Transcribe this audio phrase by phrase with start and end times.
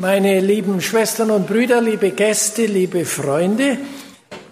[0.00, 3.78] Meine lieben Schwestern und Brüder, liebe Gäste, liebe Freunde,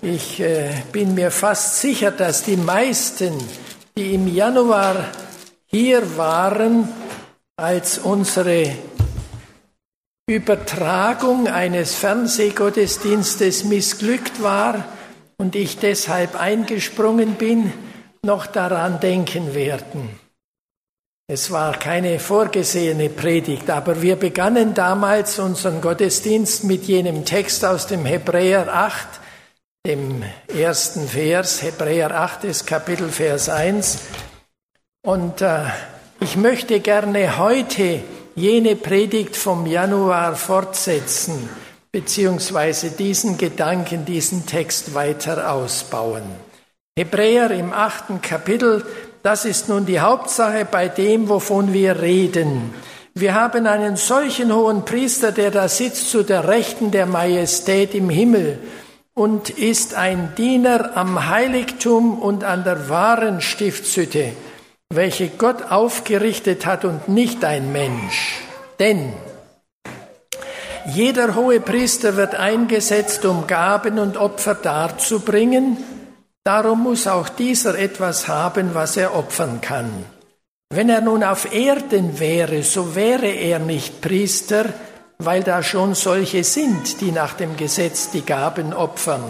[0.01, 3.35] ich äh, bin mir fast sicher, dass die meisten,
[3.97, 5.05] die im Januar
[5.67, 6.89] hier waren,
[7.57, 8.77] als unsere
[10.27, 14.85] Übertragung eines Fernsehgottesdienstes missglückt war
[15.39, 17.73] und ich deshalb eingesprungen bin,
[18.25, 20.22] noch daran denken werden.
[21.35, 27.87] Es war keine vorgesehene Predigt, aber wir begannen damals unseren Gottesdienst mit jenem Text aus
[27.87, 29.09] dem Hebräer 8,
[29.87, 30.23] dem
[30.55, 34.01] ersten Vers, Hebräer 8 ist Kapitel Vers 1.
[35.07, 35.63] Und äh,
[36.21, 38.01] ich möchte gerne heute
[38.35, 41.49] jene Predigt vom Januar fortsetzen,
[41.93, 46.25] beziehungsweise diesen Gedanken, diesen Text weiter ausbauen.
[46.95, 48.85] Hebräer im achten Kapitel
[49.23, 52.75] das ist nun die Hauptsache bei dem, wovon wir reden.
[53.15, 58.09] Wir haben einen solchen hohen Priester, der da sitzt zu der Rechten der Majestät im
[58.09, 58.59] Himmel
[59.15, 64.33] und ist ein Diener am Heiligtum und an der wahren Stiftshütte,
[64.91, 68.41] welche Gott aufgerichtet hat und nicht ein Mensch.
[68.81, 69.13] Denn
[70.87, 75.77] jeder hohe Priester wird eingesetzt, um Gaben und Opfer darzubringen,
[76.45, 79.91] Darum muss auch dieser etwas haben, was er opfern kann.
[80.71, 84.65] Wenn er nun auf Erden wäre, so wäre er nicht Priester,
[85.19, 89.23] weil da schon solche sind, die nach dem Gesetz die Gaben opfern.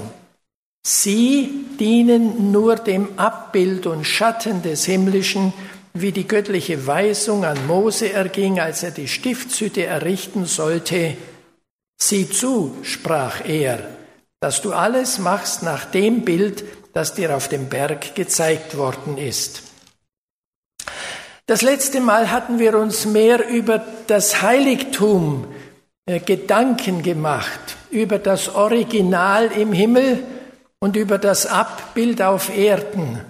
[0.84, 5.52] Sie dienen nur dem Abbild und Schatten des Himmlischen,
[5.94, 11.16] wie die göttliche Weisung an Mose erging, als er die Stiftshütte errichten sollte.
[12.00, 13.80] Sieh zu, sprach er,
[14.42, 19.62] dass du alles machst nach dem Bild, das dir auf dem Berg gezeigt worden ist.
[21.46, 25.46] Das letzte Mal hatten wir uns mehr über das Heiligtum
[26.06, 30.24] äh, Gedanken gemacht, über das Original im Himmel
[30.80, 33.20] und über das Abbild auf Erden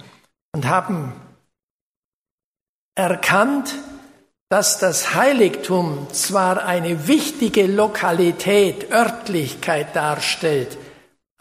[0.55, 1.13] und haben
[2.95, 3.75] erkannt,
[4.49, 10.79] dass das Heiligtum zwar eine wichtige Lokalität, Örtlichkeit darstellt,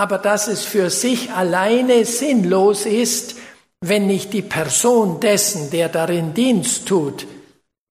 [0.02, 3.36] aber dass es für sich alleine sinnlos ist,
[3.82, 7.28] wenn nicht die Person dessen, der darin Dienst tut,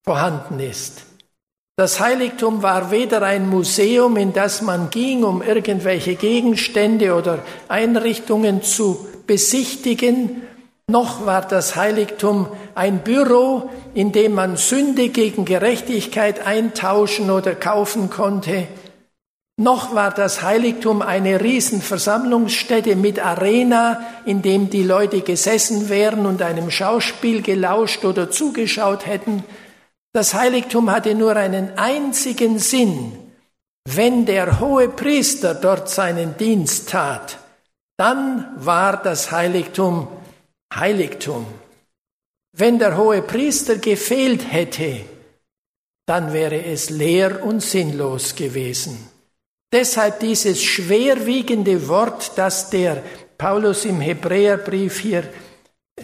[0.04, 1.02] vorhanden ist.
[1.76, 8.64] Das Heiligtum war weder ein Museum, in das man ging, um irgendwelche Gegenstände oder Einrichtungen
[8.64, 10.42] zu besichtigen,
[10.88, 18.10] noch war das Heiligtum ein Büro, in dem man Sünde gegen Gerechtigkeit eintauschen oder kaufen
[18.10, 18.66] konnte,
[19.60, 26.40] noch war das Heiligtum eine Riesenversammlungsstätte mit Arena, in dem die Leute gesessen wären und
[26.40, 29.44] einem Schauspiel gelauscht oder zugeschaut hätten.
[30.14, 33.12] Das Heiligtum hatte nur einen einzigen Sinn.
[33.86, 37.36] Wenn der hohe Priester dort seinen Dienst tat,
[37.98, 40.08] dann war das Heiligtum
[40.74, 41.44] Heiligtum.
[42.56, 45.00] Wenn der hohe Priester gefehlt hätte,
[46.06, 49.19] dann wäre es leer und sinnlos gewesen.
[49.72, 53.02] Deshalb dieses schwerwiegende Wort, das der
[53.38, 55.22] Paulus im Hebräerbrief hier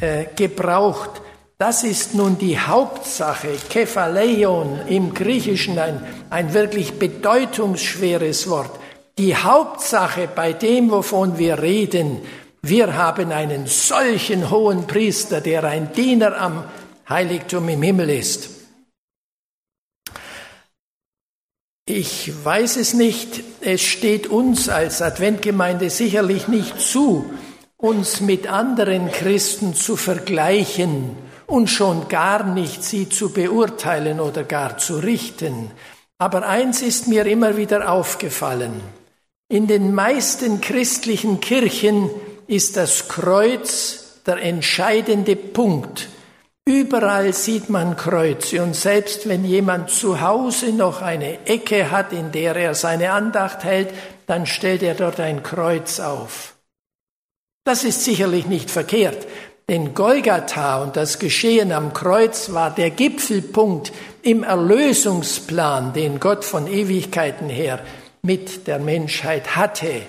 [0.00, 1.21] äh, gebraucht,
[1.59, 8.78] das ist nun die Hauptsache, Kephaleion im Griechischen, ein, ein wirklich bedeutungsschweres Wort.
[9.19, 12.21] Die Hauptsache bei dem, wovon wir reden,
[12.62, 16.65] wir haben einen solchen hohen Priester, der ein Diener am
[17.09, 18.55] Heiligtum im Himmel ist.
[21.88, 23.44] Ich weiß es nicht.
[23.60, 27.30] Es steht uns als Adventgemeinde sicherlich nicht zu,
[27.76, 31.16] uns mit anderen Christen zu vergleichen
[31.47, 35.70] und schon gar nicht sie zu beurteilen oder gar zu richten.
[36.19, 38.80] Aber eins ist mir immer wieder aufgefallen.
[39.48, 42.10] In den meisten christlichen Kirchen
[42.48, 46.08] ist das Kreuz der entscheidende Punkt
[46.69, 52.32] Überall sieht man Kreuze und selbst wenn jemand zu Hause noch eine Ecke hat, in
[52.32, 53.91] der er seine Andacht hält,
[54.27, 56.57] dann stellt er dort ein Kreuz auf.
[57.65, 59.28] Das ist sicherlich nicht verkehrt,
[59.68, 63.92] denn Golgatha und das Geschehen am Kreuz war der Gipfelpunkt
[64.22, 67.78] im Erlösungsplan, den Gott von Ewigkeiten her
[68.22, 70.03] mit der Menschheit hatte.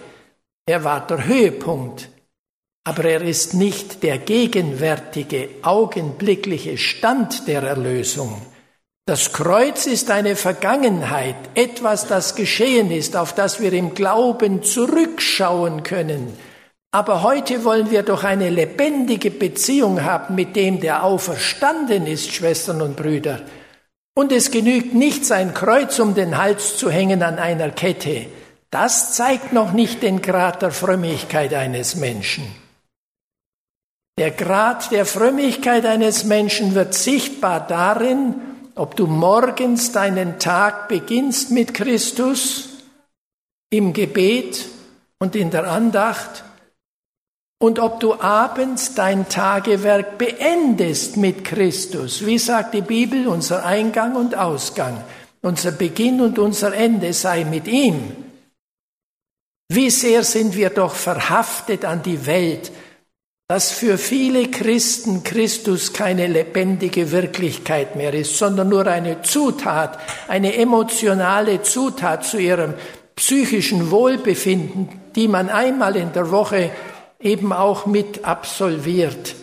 [0.66, 2.10] Er war der Höhepunkt
[2.88, 8.42] aber er ist nicht der gegenwärtige, augenblickliche Stand der Erlösung.
[9.06, 15.84] Das Kreuz ist eine Vergangenheit, etwas, das geschehen ist, auf das wir im Glauben zurückschauen
[15.84, 16.32] können.
[16.92, 22.82] Aber heute wollen wir doch eine lebendige Beziehung haben mit dem, der auferstanden ist, Schwestern
[22.82, 23.42] und Brüder.
[24.16, 28.28] Und es genügt nicht, sein Kreuz um den Hals zu hängen an einer Kette.
[28.72, 32.46] Das zeigt noch nicht den Grad der Frömmigkeit eines Menschen.
[34.18, 38.36] Der Grad der Frömmigkeit eines Menschen wird sichtbar darin,
[38.74, 42.70] ob du morgens deinen Tag beginnst mit Christus
[43.70, 44.66] im Gebet
[45.20, 46.44] und in der Andacht
[47.60, 52.26] und ob du abends dein Tagewerk beendest mit Christus.
[52.26, 55.04] Wie sagt die Bibel, unser Eingang und Ausgang,
[55.42, 58.16] unser Beginn und unser Ende sei mit ihm.
[59.70, 62.72] Wie sehr sind wir doch verhaftet an die Welt,
[63.50, 69.98] dass für viele Christen Christus keine lebendige Wirklichkeit mehr ist, sondern nur eine Zutat,
[70.28, 72.74] eine emotionale Zutat zu ihrem
[73.16, 76.72] psychischen Wohlbefinden, die man einmal in der Woche
[77.22, 79.36] eben auch mit absolviert.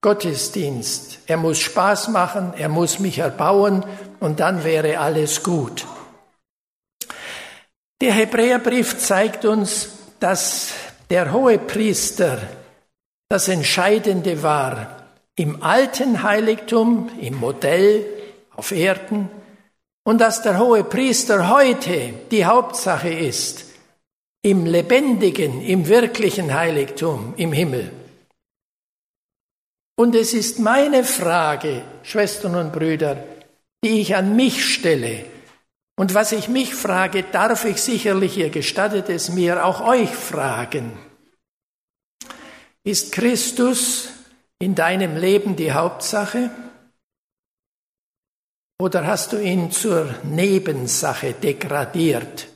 [0.00, 1.20] Gottesdienst.
[1.28, 3.86] Er muss Spaß machen, er muss mich erbauen
[4.18, 5.86] und dann wäre alles gut.
[8.00, 10.72] Der Hebräerbrief zeigt uns, dass
[11.08, 12.40] der hohe Priester
[13.32, 15.04] das Entscheidende war
[15.36, 18.04] im alten Heiligtum, im Modell
[18.54, 19.30] auf Erden
[20.04, 23.64] und dass der hohe Priester heute die Hauptsache ist
[24.42, 27.90] im lebendigen, im wirklichen Heiligtum im Himmel.
[29.96, 33.16] Und es ist meine Frage, Schwestern und Brüder,
[33.82, 35.24] die ich an mich stelle.
[35.96, 41.11] Und was ich mich frage, darf ich sicherlich, ihr gestattet es mir, auch euch fragen.
[42.84, 44.08] Ist Christus
[44.58, 46.50] in deinem Leben die Hauptsache?
[48.80, 52.48] Oder hast du ihn zur Nebensache degradiert?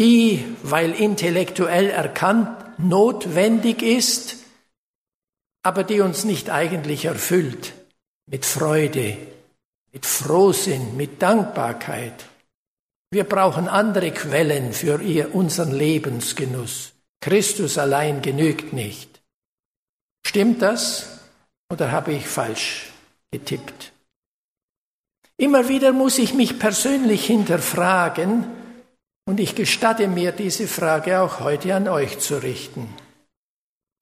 [0.00, 2.48] die, weil intellektuell erkannt,
[2.78, 4.36] notwendig ist,
[5.62, 7.74] aber die uns nicht eigentlich erfüllt
[8.26, 9.18] mit Freude,
[9.92, 12.24] mit Frohsinn, mit Dankbarkeit.
[13.10, 15.00] Wir brauchen andere Quellen für
[15.34, 16.92] unseren Lebensgenuss.
[17.20, 19.09] Christus allein genügt nicht.
[20.26, 21.20] Stimmt das
[21.72, 22.90] oder habe ich falsch
[23.30, 23.92] getippt?
[25.36, 28.46] Immer wieder muss ich mich persönlich hinterfragen,
[29.30, 32.88] und ich gestatte mir diese Frage auch heute an euch zu richten.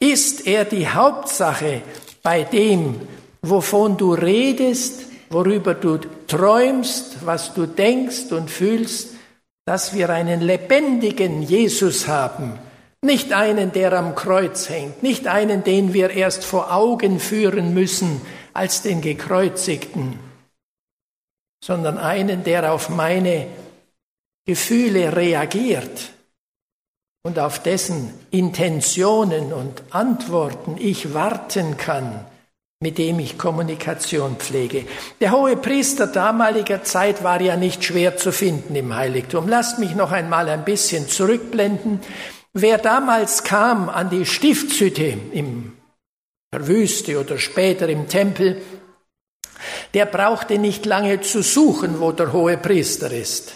[0.00, 1.82] Ist er die Hauptsache
[2.22, 2.98] bei dem,
[3.42, 9.16] wovon du redest, worüber du träumst, was du denkst und fühlst,
[9.66, 12.58] dass wir einen lebendigen Jesus haben,
[13.02, 18.20] nicht einen, der am Kreuz hängt, nicht einen, den wir erst vor Augen führen müssen
[18.52, 20.18] als den gekreuzigten,
[21.64, 23.46] sondern einen, der auf meine
[24.46, 26.10] Gefühle reagiert
[27.22, 32.24] und auf dessen Intentionen und Antworten ich warten kann,
[32.80, 34.86] mit dem ich Kommunikation pflege.
[35.20, 39.48] Der hohe Priester damaliger Zeit war ja nicht schwer zu finden im Heiligtum.
[39.48, 42.00] Lasst mich noch einmal ein bisschen zurückblenden.
[42.60, 45.76] Wer damals kam an die Stiftshütte im
[46.52, 48.60] der Wüste oder später im Tempel,
[49.94, 53.54] der brauchte nicht lange zu suchen, wo der hohe Priester ist.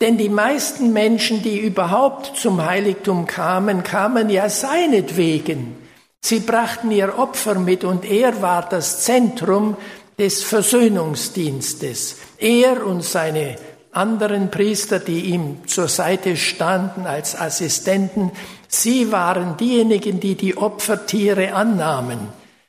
[0.00, 5.76] Denn die meisten Menschen, die überhaupt zum Heiligtum kamen, kamen ja seinetwegen.
[6.20, 9.76] Sie brachten ihr Opfer mit und er war das Zentrum
[10.18, 12.16] des Versöhnungsdienstes.
[12.38, 13.56] Er und seine
[13.92, 18.32] anderen Priester, die ihm zur Seite standen als Assistenten,
[18.68, 22.18] sie waren diejenigen, die die Opfertiere annahmen.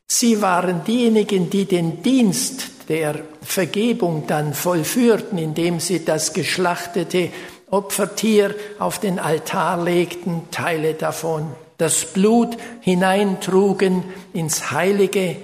[0.06, 7.30] Sie waren diejenigen, die den Dienst der Vergebung dann vollführten, indem sie das geschlachtete
[7.72, 11.48] Opfertier auf den Altar legten, Teile davon,
[11.78, 15.38] das Blut hineintrugen ins Heilige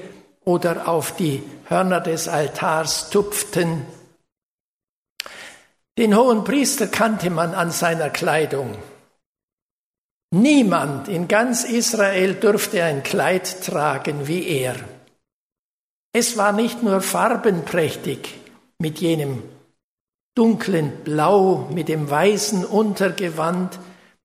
[0.46, 3.86] oder auf die Hörner des Altars tupften.
[6.00, 8.78] Den hohen Priester kannte man an seiner Kleidung.
[10.34, 14.78] Niemand in ganz Israel durfte ein Kleid tragen wie er.
[16.14, 18.40] Es war nicht nur farbenprächtig
[18.80, 19.44] mit jenem
[20.36, 23.78] dunklen Blau, mit dem weißen Untergewand,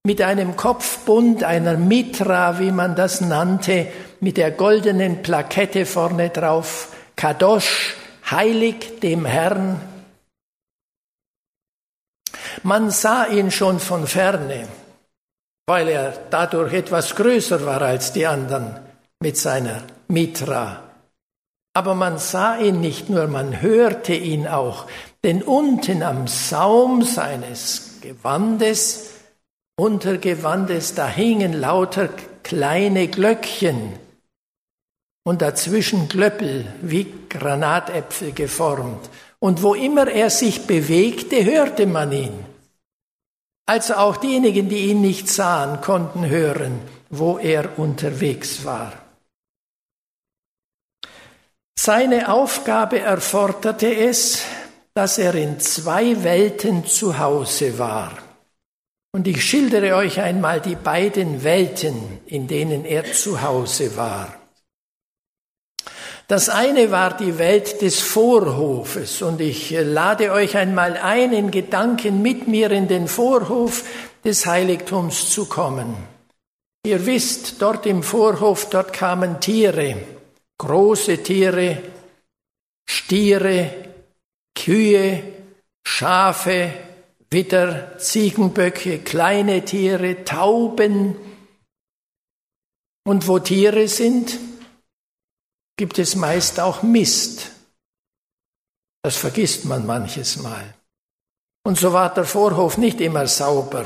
[0.05, 3.89] mit einem Kopfbund, einer Mitra, wie man das nannte,
[4.21, 7.97] mit der goldenen Plakette vorne drauf, Kadosh,
[8.31, 9.94] heilig dem Herrn.
[12.63, 14.69] Man sah ihn schon von ferne,
[15.67, 18.79] weil er dadurch etwas größer war als die anderen
[19.21, 20.83] mit seiner Mitra.
[21.75, 24.87] Aber man sah ihn nicht nur, man hörte ihn auch,
[25.25, 29.11] denn unten am Saum seines Gewandes,
[29.77, 32.09] Untergewandes, da hingen lauter
[32.45, 33.95] kleine Glöckchen
[35.25, 39.11] und dazwischen Glöppel wie Granatäpfel geformt.
[39.45, 42.47] Und wo immer er sich bewegte, hörte man ihn.
[43.67, 48.95] Also auch diejenigen, die ihn nicht sahen, konnten hören, wo er unterwegs war.
[51.79, 54.47] Seine Aufgabe erforderte es,
[54.95, 58.17] dass er in zwei Welten zu Hause war.
[59.13, 64.44] Und ich schildere euch einmal die beiden Welten, in denen er zu Hause war.
[66.27, 72.23] Das eine war die Welt des Vorhofes und ich lade euch einmal ein, in Gedanken
[72.23, 73.85] mit mir in den Vorhof
[74.25, 75.95] des Heiligtums zu kommen.
[76.87, 79.97] Ihr wisst, dort im Vorhof, dort kamen Tiere,
[80.59, 81.83] große Tiere,
[82.89, 83.71] Stiere,
[84.55, 85.23] Kühe,
[85.87, 86.73] Schafe,
[87.31, 91.17] Witter, Ziegenböcke, kleine Tiere, Tauben.
[93.07, 94.39] Und wo Tiere sind,
[95.77, 97.51] gibt es meist auch Mist.
[99.03, 100.75] Das vergisst man manches Mal.
[101.65, 103.85] Und so war der Vorhof nicht immer sauber.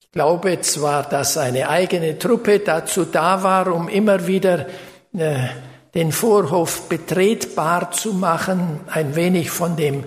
[0.00, 4.66] Ich glaube zwar, dass eine eigene Truppe dazu da war, um immer wieder
[5.12, 5.48] äh,
[5.94, 10.04] den Vorhof betretbar zu machen, ein wenig von dem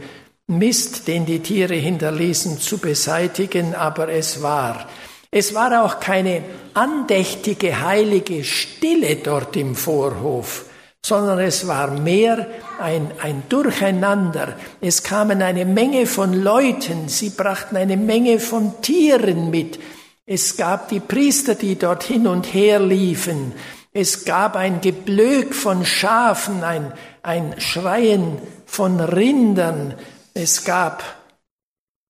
[0.48, 4.88] Mist, den die Tiere hinterließen, zu beseitigen, aber es war.
[5.31, 6.43] Es war auch keine
[6.74, 10.65] andächtige, heilige Stille dort im Vorhof,
[11.05, 12.48] sondern es war mehr
[12.79, 14.55] ein, ein Durcheinander.
[14.81, 19.79] Es kamen eine Menge von Leuten, sie brachten eine Menge von Tieren mit.
[20.25, 23.53] Es gab die Priester, die dort hin und her liefen.
[23.91, 29.93] Es gab ein Geblök von Schafen, ein, ein Schreien von Rindern.
[30.33, 31.03] Es gab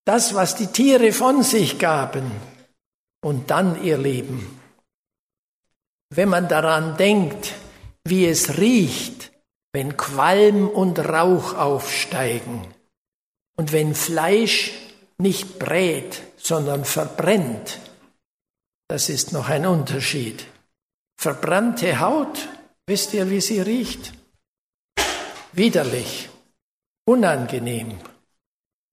[0.05, 2.48] das, was die Tiere von sich gaben.
[3.21, 4.59] Und dann, ihr Lieben,
[6.09, 7.53] wenn man daran denkt,
[8.05, 9.31] wie es riecht,
[9.73, 12.65] wenn Qualm und Rauch aufsteigen
[13.57, 14.71] und wenn Fleisch
[15.17, 17.79] nicht brät, sondern verbrennt,
[18.87, 20.45] das ist noch ein Unterschied.
[21.19, 22.47] Verbrannte Haut,
[22.87, 24.13] wisst ihr, wie sie riecht?
[25.51, 26.29] Widerlich,
[27.05, 27.99] unangenehm.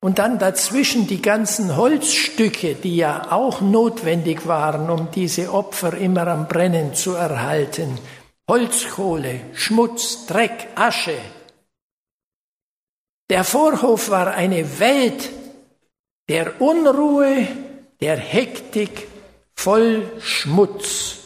[0.00, 6.26] Und dann dazwischen die ganzen Holzstücke, die ja auch notwendig waren, um diese Opfer immer
[6.28, 7.98] am Brennen zu erhalten.
[8.48, 11.18] Holzkohle, Schmutz, Dreck, Asche.
[13.28, 15.30] Der Vorhof war eine Welt
[16.28, 17.48] der Unruhe,
[18.00, 19.08] der Hektik,
[19.54, 21.25] voll Schmutz.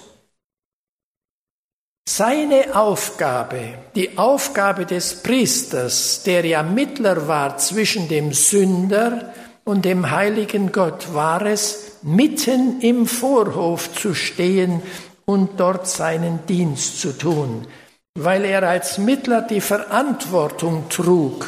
[2.13, 10.11] Seine Aufgabe, die Aufgabe des Priesters, der ja Mittler war zwischen dem Sünder und dem
[10.11, 14.83] heiligen Gott, war es, mitten im Vorhof zu stehen
[15.25, 17.69] und dort seinen Dienst zu tun,
[18.17, 21.47] weil er als Mittler die Verantwortung trug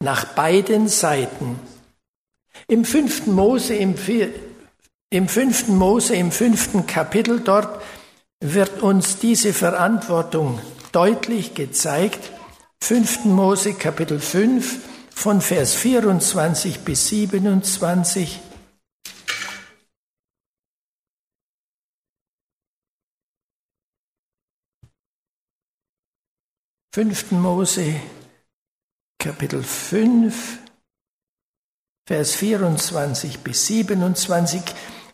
[0.00, 1.58] nach beiden Seiten.
[2.68, 3.94] Im fünften Mose, im,
[5.08, 7.80] im fünften Mose, im fünften Kapitel dort
[8.40, 10.60] wird uns diese Verantwortung
[10.92, 12.32] deutlich gezeigt.
[12.82, 13.24] 5.
[13.26, 14.78] Mose Kapitel 5
[15.14, 18.40] von Vers 24 bis 27.
[26.94, 28.00] Fünften Mose,
[29.18, 30.60] Kapitel 5,
[32.06, 34.62] Vers 24 bis 27.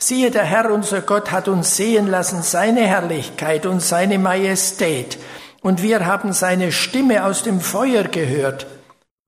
[0.03, 5.19] Siehe, der Herr unser Gott hat uns sehen lassen seine Herrlichkeit und seine Majestät,
[5.61, 8.67] und wir haben seine Stimme aus dem Feuer gehört.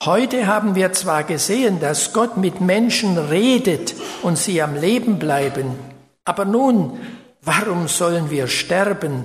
[0.03, 5.79] Heute haben wir zwar gesehen, dass Gott mit Menschen redet und sie am Leben bleiben,
[6.25, 6.99] aber nun,
[7.43, 9.25] warum sollen wir sterben?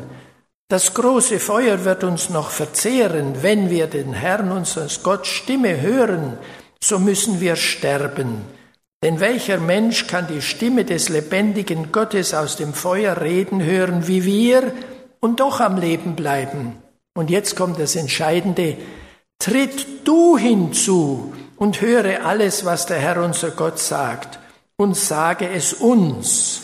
[0.68, 6.38] Das große Feuer wird uns noch verzehren, wenn wir den Herrn unseres Gott Stimme hören,
[6.82, 8.57] so müssen wir sterben.
[9.04, 14.24] Denn welcher Mensch kann die Stimme des lebendigen Gottes aus dem Feuer reden hören wie
[14.24, 14.74] wir
[15.20, 16.82] und doch am Leben bleiben?
[17.16, 18.78] Und jetzt kommt das Entscheidende.
[19.40, 24.40] Tritt du hinzu und höre alles, was der Herr unser Gott sagt
[24.78, 26.62] und sage es uns.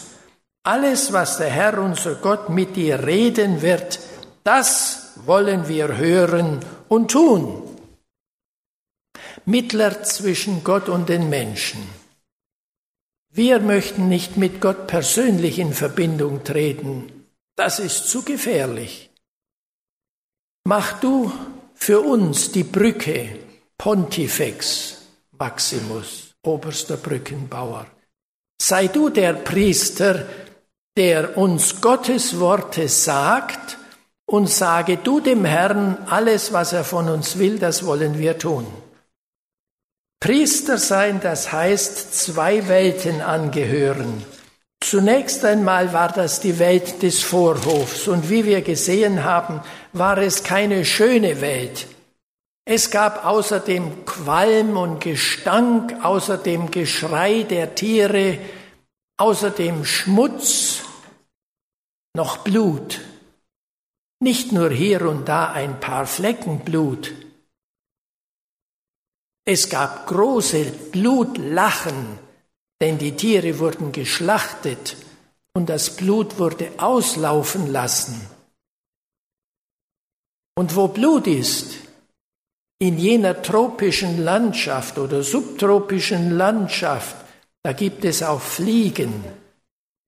[0.63, 4.00] Alles, was der Herr unser Gott mit dir reden wird,
[4.44, 7.62] das wollen wir hören und tun.
[9.46, 12.03] Mittler zwischen Gott und den Menschen.
[13.36, 17.25] Wir möchten nicht mit Gott persönlich in Verbindung treten.
[17.56, 19.10] Das ist zu gefährlich.
[20.66, 21.32] Mach du
[21.74, 23.40] für uns die Brücke
[23.75, 27.88] Pontifex Maximus, oberster Brückenbauer.
[28.62, 30.28] Sei du der Priester,
[30.96, 33.80] der uns Gottes Worte sagt
[34.28, 38.68] und sage du dem Herrn, alles, was er von uns will, das wollen wir tun.
[40.24, 44.24] Priester sein, das heißt zwei Welten angehören.
[44.80, 49.60] Zunächst einmal war das die Welt des Vorhofs und wie wir gesehen haben,
[49.92, 51.88] war es keine schöne Welt.
[52.63, 58.38] Es gab außer dem Qualm und Gestank, außer dem Geschrei der Tiere,
[59.18, 60.84] außer dem Schmutz
[62.15, 63.01] noch Blut.
[64.22, 67.12] Nicht nur hier und da ein paar Flecken Blut,
[69.46, 72.20] es gab große Blutlachen,
[72.82, 74.96] denn die Tiere wurden geschlachtet
[75.54, 78.20] und das Blut wurde auslaufen lassen.
[80.56, 81.76] Und wo Blut ist,
[82.80, 87.16] in jener tropischen Landschaft oder subtropischen Landschaft,
[87.64, 89.24] da gibt es auch Fliegen,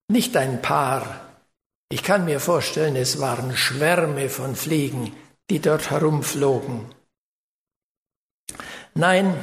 [0.10, 1.22] nicht ein paar.
[1.90, 5.16] Ich kann mir vorstellen, es waren Schwärme von Fliegen,
[5.50, 6.86] die dort herumflogen.
[8.98, 9.36] Nein,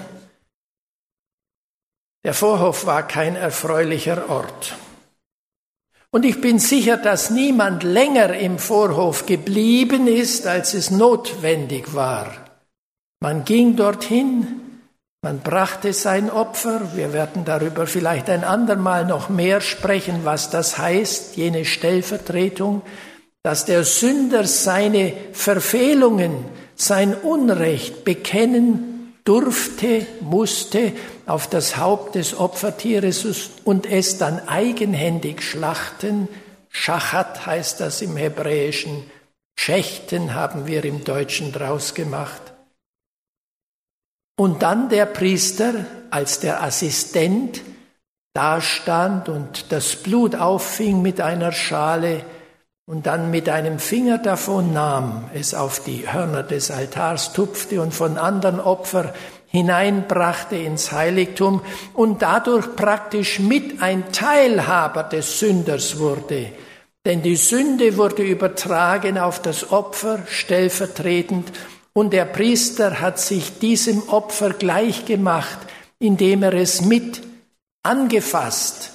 [2.24, 4.76] der Vorhof war kein erfreulicher Ort.
[6.10, 12.32] Und ich bin sicher, dass niemand länger im Vorhof geblieben ist, als es notwendig war.
[13.20, 14.60] Man ging dorthin,
[15.22, 20.78] man brachte sein Opfer, wir werden darüber vielleicht ein andermal noch mehr sprechen, was das
[20.78, 22.82] heißt, jene Stellvertretung,
[23.42, 26.44] dass der Sünder seine Verfehlungen,
[26.74, 28.91] sein Unrecht bekennen
[29.24, 30.92] durfte, musste
[31.26, 36.28] auf das Haupt des Opfertieres und es dann eigenhändig schlachten.
[36.68, 39.10] Schachat heißt das im Hebräischen.
[39.56, 42.52] Schächten haben wir im Deutschen draus gemacht.
[44.36, 47.62] Und dann der Priester als der Assistent
[48.34, 52.24] dastand und das Blut auffing mit einer Schale
[52.86, 57.94] und dann mit einem Finger davon nahm, es auf die Hörner des Altars tupfte und
[57.94, 59.14] von anderen Opfer
[59.46, 61.62] hineinbrachte ins Heiligtum
[61.94, 66.48] und dadurch praktisch mit ein Teilhaber des Sünders wurde.
[67.04, 71.52] Denn die Sünde wurde übertragen auf das Opfer stellvertretend
[71.92, 75.58] und der Priester hat sich diesem Opfer gleichgemacht,
[76.00, 77.22] indem er es mit
[77.84, 78.90] angefasst,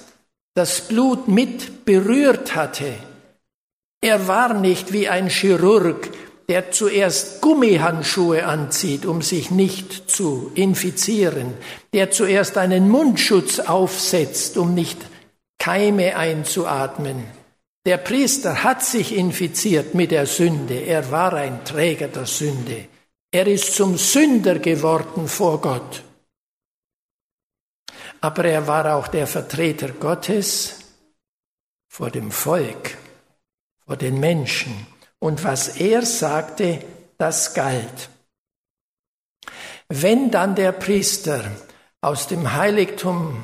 [0.54, 3.07] das Blut mit berührt hatte
[4.00, 6.10] er war nicht wie ein Chirurg,
[6.48, 11.54] der zuerst Gummihandschuhe anzieht, um sich nicht zu infizieren,
[11.92, 14.98] der zuerst einen Mundschutz aufsetzt, um nicht
[15.58, 17.24] Keime einzuatmen.
[17.84, 22.86] Der Priester hat sich infiziert mit der Sünde, er war ein Träger der Sünde.
[23.30, 26.02] Er ist zum Sünder geworden vor Gott.
[28.20, 30.78] Aber er war auch der Vertreter Gottes
[31.88, 32.96] vor dem Volk
[33.88, 34.86] vor den Menschen.
[35.18, 36.84] Und was er sagte,
[37.16, 38.10] das galt.
[39.88, 41.50] Wenn dann der Priester
[42.02, 43.42] aus dem Heiligtum,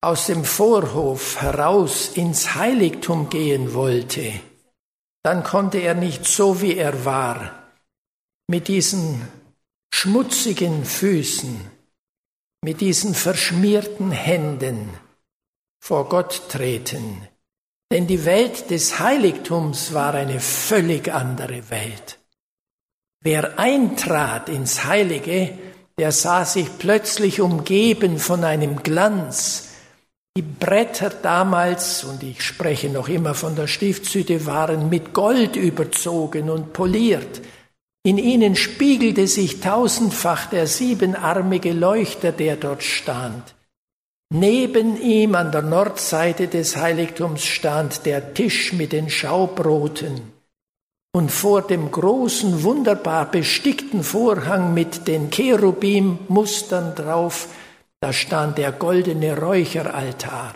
[0.00, 4.32] aus dem Vorhof heraus ins Heiligtum gehen wollte,
[5.24, 7.68] dann konnte er nicht so, wie er war,
[8.46, 9.26] mit diesen
[9.92, 11.68] schmutzigen Füßen,
[12.62, 14.88] mit diesen verschmierten Händen
[15.80, 17.26] vor Gott treten.
[17.92, 22.18] Denn die Welt des Heiligtums war eine völlig andere Welt.
[23.22, 25.50] Wer eintrat ins Heilige,
[25.98, 29.74] der sah sich plötzlich umgeben von einem Glanz.
[30.34, 36.48] Die Bretter damals, und ich spreche noch immer von der Stiftshütte, waren mit Gold überzogen
[36.48, 37.42] und poliert.
[38.04, 43.54] In ihnen spiegelte sich tausendfach der siebenarmige Leuchter, der dort stand.
[44.34, 50.22] Neben ihm an der Nordseite des Heiligtums stand der Tisch mit den Schaubroten
[51.14, 57.48] und vor dem großen, wunderbar bestickten Vorhang mit den Cherubim-Mustern drauf,
[58.00, 60.54] da stand der goldene Räucheraltar.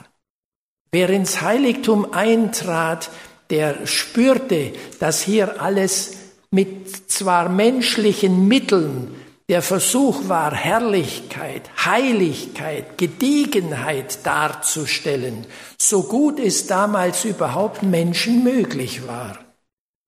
[0.90, 3.10] Wer ins Heiligtum eintrat,
[3.50, 6.16] der spürte, dass hier alles
[6.50, 9.14] mit zwar menschlichen Mitteln
[9.48, 15.46] der Versuch war, Herrlichkeit, Heiligkeit, Gediegenheit darzustellen,
[15.78, 19.38] so gut es damals überhaupt Menschen möglich war.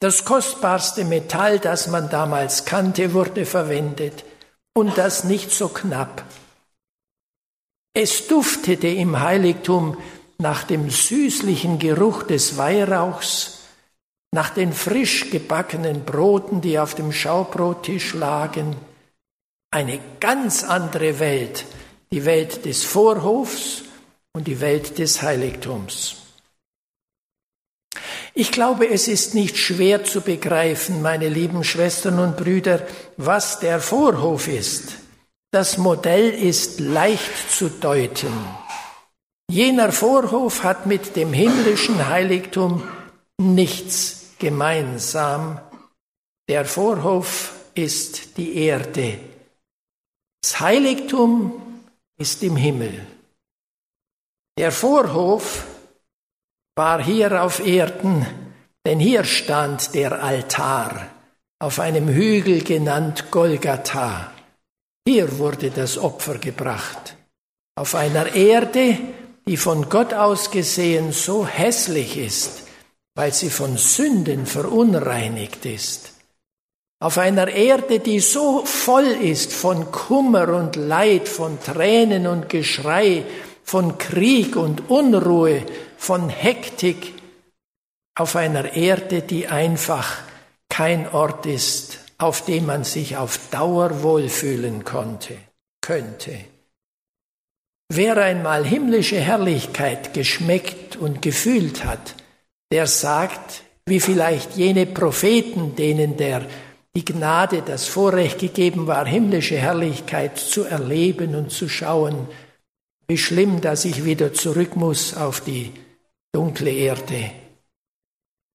[0.01, 4.24] Das kostbarste Metall, das man damals kannte, wurde verwendet
[4.77, 6.24] und das nicht so knapp.
[7.94, 9.96] Es duftete im Heiligtum
[10.38, 13.59] nach dem süßlichen Geruch des Weihrauchs,
[14.33, 18.77] nach den frisch gebackenen Broten, die auf dem Schaubrottisch lagen,
[19.70, 21.64] eine ganz andere Welt,
[22.11, 23.83] die Welt des Vorhofs
[24.33, 26.16] und die Welt des Heiligtums.
[28.35, 33.81] Ich glaube, es ist nicht schwer zu begreifen, meine lieben Schwestern und Brüder, was der
[33.81, 34.96] Vorhof ist.
[35.50, 38.33] Das Modell ist leicht zu deuten.
[39.50, 42.83] Jener Vorhof hat mit dem himmlischen Heiligtum
[43.38, 45.59] nichts gemeinsam.
[46.48, 49.18] Der Vorhof ist die Erde.
[50.42, 51.83] Das Heiligtum
[52.16, 53.07] ist im Himmel.
[54.59, 55.66] Der Vorhof
[56.77, 58.27] war hier auf Erden,
[58.87, 61.09] denn hier stand der Altar
[61.61, 64.33] auf einem Hügel genannt Golgatha.
[65.07, 67.16] Hier wurde das Opfer gebracht.
[67.77, 68.98] Auf einer Erde,
[69.46, 72.64] die von Gott aus gesehen so hässlich ist,
[73.16, 76.17] weil sie von Sünden verunreinigt ist.
[77.00, 83.24] Auf einer Erde, die so voll ist von Kummer und Leid, von Tränen und Geschrei,
[83.62, 85.62] von Krieg und Unruhe,
[85.96, 87.14] von Hektik,
[88.16, 90.18] auf einer Erde, die einfach
[90.68, 95.37] kein Ort ist, auf dem man sich auf Dauer wohlfühlen konnte,
[95.80, 96.37] könnte.
[97.90, 102.16] Wer einmal himmlische Herrlichkeit geschmeckt und gefühlt hat,
[102.72, 106.42] der sagt, wie vielleicht jene Propheten, denen der
[106.98, 112.26] die Gnade, das Vorrecht gegeben war, himmlische Herrlichkeit zu erleben und zu schauen,
[113.06, 115.72] wie schlimm, dass ich wieder zurück muss auf die
[116.32, 117.30] dunkle Erde.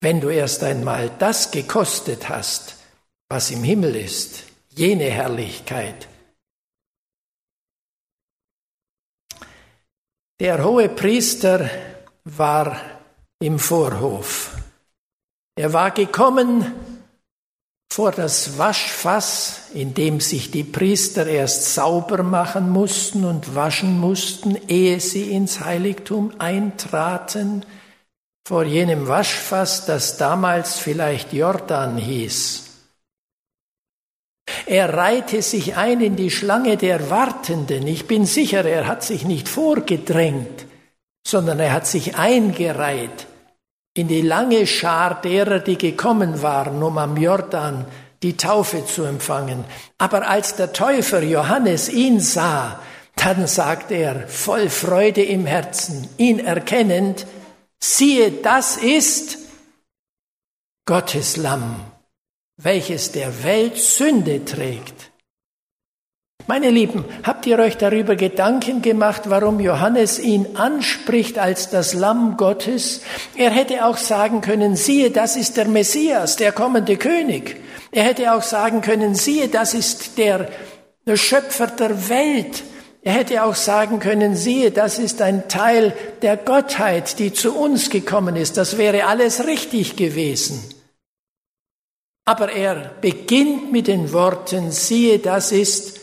[0.01, 2.75] Wenn du erst einmal das gekostet hast,
[3.29, 6.09] was im Himmel ist, jene Herrlichkeit.
[10.41, 11.69] Der hohe Priester
[12.25, 12.75] war
[13.39, 14.57] im Vorhof.
[15.55, 16.92] Er war gekommen
[17.93, 24.57] vor das Waschfass, in dem sich die Priester erst sauber machen mussten und waschen mussten,
[24.67, 27.63] ehe sie ins Heiligtum eintraten,
[28.47, 32.63] vor jenem Waschfass, das damals vielleicht Jordan hieß.
[34.65, 37.85] Er reihte sich ein in die Schlange der Wartenden.
[37.85, 40.65] Ich bin sicher, er hat sich nicht vorgedrängt,
[41.27, 43.27] sondern er hat sich eingereiht
[43.93, 47.85] in die lange Schar derer, die gekommen waren, um am Jordan
[48.21, 49.65] die Taufe zu empfangen.
[49.97, 52.79] Aber als der Täufer Johannes ihn sah,
[53.15, 57.27] dann sagt er voll Freude im Herzen, ihn erkennend,
[57.79, 59.37] siehe, das ist
[60.85, 61.93] Gottes Lamm
[62.57, 65.11] welches der Welt Sünde trägt.
[66.45, 72.35] Meine Lieben, habt ihr euch darüber Gedanken gemacht, warum Johannes ihn anspricht als das Lamm
[72.35, 73.01] Gottes?
[73.37, 77.61] Er hätte auch sagen können, siehe, das ist der Messias, der kommende König.
[77.91, 80.49] Er hätte auch sagen können, siehe, das ist der,
[81.15, 82.63] Schöpfer der Welt.
[83.03, 87.89] Er hätte auch sagen können, siehe, das ist ein Teil der Gottheit, die zu uns
[87.89, 88.57] gekommen ist.
[88.57, 90.61] Das wäre alles richtig gewesen.
[92.25, 96.02] Aber er beginnt mit den Worten, siehe, das ist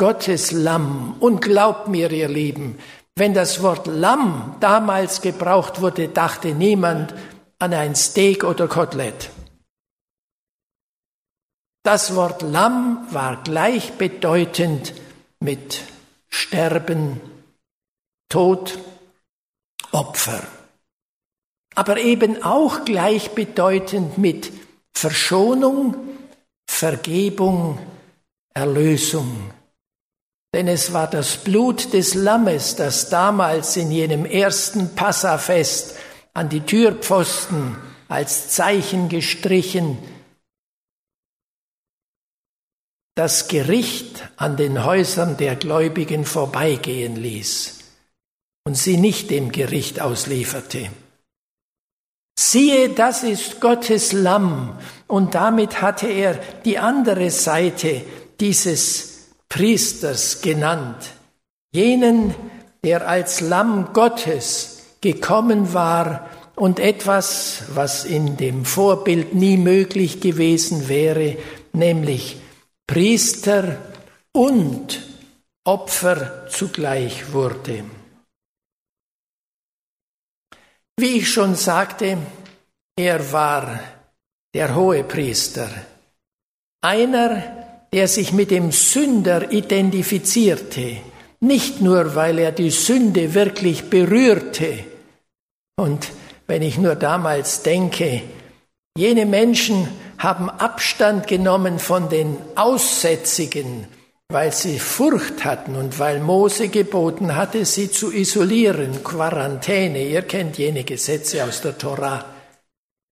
[0.00, 1.16] Gottes Lamm.
[1.20, 2.78] Und glaubt mir, ihr Lieben,
[3.16, 7.14] wenn das Wort Lamm damals gebraucht wurde, dachte niemand
[7.58, 9.28] an ein Steak oder Kotelett.
[11.82, 14.94] Das Wort Lamm war gleichbedeutend
[15.38, 15.82] mit
[16.30, 17.20] Sterben,
[18.30, 18.78] Tod,
[19.92, 20.42] Opfer.
[21.74, 24.50] Aber eben auch gleichbedeutend mit
[24.94, 25.94] Verschonung,
[26.66, 27.78] Vergebung,
[28.54, 29.59] Erlösung.
[30.52, 35.94] Denn es war das Blut des Lammes, das damals in jenem ersten Passafest
[36.34, 37.76] an die Türpfosten
[38.08, 39.98] als Zeichen gestrichen,
[43.14, 47.78] das Gericht an den Häusern der Gläubigen vorbeigehen ließ
[48.64, 50.90] und sie nicht dem Gericht auslieferte.
[52.38, 54.78] Siehe, das ist Gottes Lamm.
[55.06, 56.34] Und damit hatte er
[56.64, 58.02] die andere Seite
[58.40, 59.09] dieses
[59.50, 61.12] Priesters genannt.
[61.74, 62.34] Jenen,
[62.82, 70.88] der als Lamm Gottes gekommen war und etwas, was in dem Vorbild nie möglich gewesen
[70.88, 71.36] wäre,
[71.72, 72.36] nämlich
[72.86, 73.76] Priester
[74.32, 75.02] und
[75.64, 77.84] Opfer zugleich wurde.
[80.96, 82.18] Wie ich schon sagte,
[82.96, 83.80] er war
[84.54, 85.68] der hohe Priester,
[86.82, 87.59] einer,
[87.92, 90.98] der sich mit dem Sünder identifizierte,
[91.40, 94.84] nicht nur weil er die Sünde wirklich berührte.
[95.76, 96.08] Und
[96.46, 98.22] wenn ich nur damals denke,
[98.96, 103.86] jene Menschen haben Abstand genommen von den Aussätzigen,
[104.28, 110.04] weil sie Furcht hatten und weil Mose geboten hatte, sie zu isolieren, Quarantäne.
[110.04, 112.24] Ihr kennt jene Gesetze aus der Torah.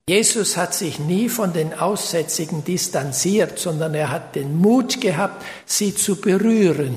[0.08, 5.94] Jesus hat sich nie von den Aussätzigen distanziert, sondern er hat den Mut gehabt, sie
[5.94, 6.96] zu berühren.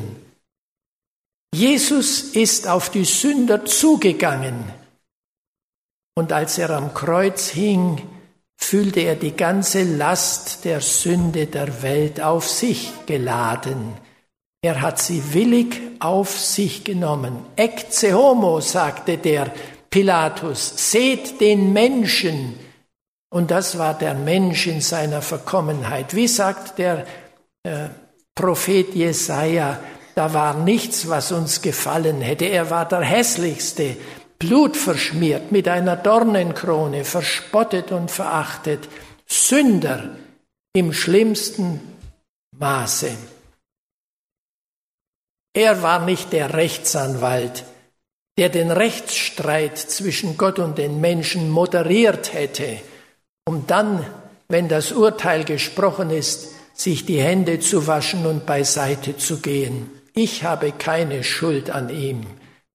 [1.53, 4.63] Jesus ist auf die Sünder zugegangen
[6.15, 8.01] und als er am Kreuz hing,
[8.57, 13.93] fühlte er die ganze Last der Sünde der Welt auf sich geladen.
[14.61, 17.39] Er hat sie willig auf sich genommen.
[17.55, 19.51] Ecce homo, sagte der
[19.89, 22.55] Pilatus, seht den Menschen,
[23.31, 26.13] und das war der Mensch in seiner Verkommenheit.
[26.13, 27.07] Wie sagt der
[27.63, 27.87] äh,
[28.35, 29.79] Prophet Jesaja,
[30.15, 32.45] da war nichts, was uns gefallen hätte.
[32.45, 33.95] Er war der hässlichste,
[34.37, 38.89] blutverschmiert, mit einer Dornenkrone, verspottet und verachtet,
[39.25, 40.17] Sünder
[40.73, 41.79] im schlimmsten
[42.57, 43.11] Maße.
[45.53, 47.63] Er war nicht der Rechtsanwalt,
[48.37, 52.81] der den Rechtsstreit zwischen Gott und den Menschen moderiert hätte
[53.45, 54.05] um dann,
[54.47, 59.89] wenn das Urteil gesprochen ist, sich die Hände zu waschen und beiseite zu gehen.
[60.13, 62.25] Ich habe keine Schuld an ihm,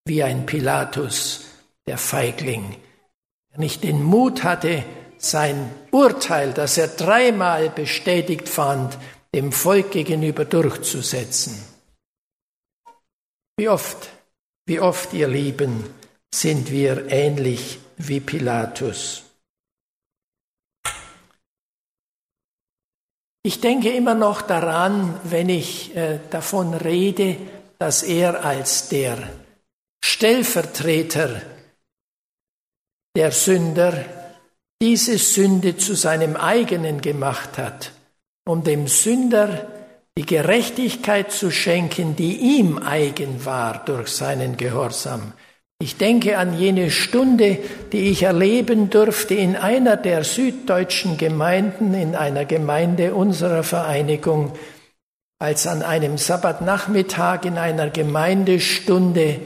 [0.05, 1.44] wie ein Pilatus,
[1.87, 2.76] der Feigling,
[3.52, 4.85] der nicht den Mut hatte,
[5.18, 8.98] sein Urteil, das er dreimal bestätigt fand,
[9.35, 11.62] dem Volk gegenüber durchzusetzen.
[13.59, 14.09] Wie oft,
[14.66, 15.85] wie oft, ihr Lieben,
[16.35, 19.25] sind wir ähnlich wie Pilatus.
[23.46, 27.37] Ich denke immer noch daran, wenn ich äh, davon rede,
[27.78, 29.18] dass er als der
[30.04, 31.42] Stellvertreter
[33.16, 34.04] der Sünder
[34.82, 37.92] diese Sünde zu seinem eigenen gemacht hat,
[38.48, 39.68] um dem Sünder
[40.18, 45.35] die Gerechtigkeit zu schenken, die ihm eigen war durch seinen Gehorsam.
[45.78, 47.58] Ich denke an jene Stunde,
[47.92, 54.52] die ich erleben durfte in einer der süddeutschen Gemeinden, in einer Gemeinde unserer Vereinigung,
[55.38, 59.40] als an einem Sabbatnachmittag in einer Gemeindestunde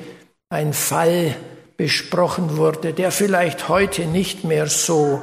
[0.50, 1.34] ein Fall
[1.76, 5.20] besprochen wurde, der vielleicht heute nicht mehr so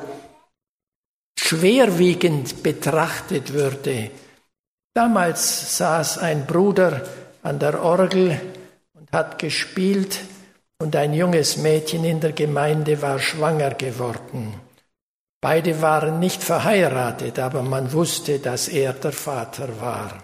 [1.39, 4.11] schwerwiegend betrachtet würde.
[4.93, 7.03] Damals saß ein Bruder
[7.43, 8.41] an der Orgel
[8.93, 10.19] und hat gespielt
[10.79, 14.53] und ein junges Mädchen in der Gemeinde war schwanger geworden.
[15.41, 20.23] Beide waren nicht verheiratet, aber man wusste, dass er der Vater war.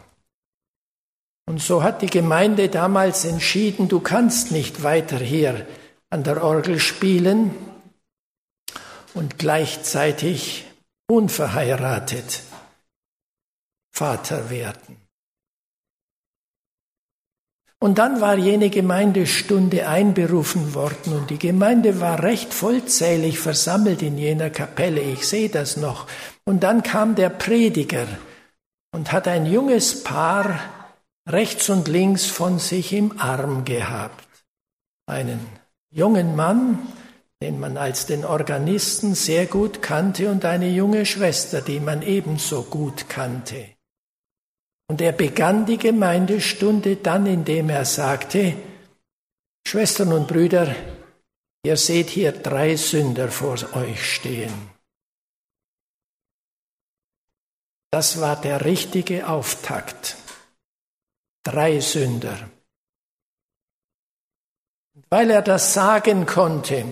[1.46, 5.68] Und so hat die Gemeinde damals entschieden, du kannst nicht weiter hier
[6.10, 7.54] an der Orgel spielen
[9.13, 10.66] und gleichzeitig
[11.08, 12.42] unverheiratet
[13.92, 15.03] Vater werden.
[17.84, 24.17] Und dann war jene Gemeindestunde einberufen worden und die Gemeinde war recht vollzählig versammelt in
[24.17, 25.02] jener Kapelle.
[25.02, 26.08] Ich sehe das noch.
[26.46, 28.08] Und dann kam der Prediger
[28.93, 30.62] und hat ein junges Paar
[31.30, 34.30] rechts und links von sich im Arm gehabt.
[35.06, 35.46] Einen
[35.89, 36.80] jungen Mann,
[37.41, 42.63] den man als den Organisten sehr gut kannte, und eine junge Schwester, die man ebenso
[42.63, 43.65] gut kannte.
[44.88, 48.56] Und er begann die Gemeindestunde dann, indem er sagte,
[49.65, 50.76] Schwestern und Brüder,
[51.65, 54.74] ihr seht hier drei Sünder vor euch stehen.
[57.91, 60.17] Das war der richtige Auftakt.
[61.43, 62.50] Drei Sünder.
[65.10, 66.86] Weil er das sagen konnte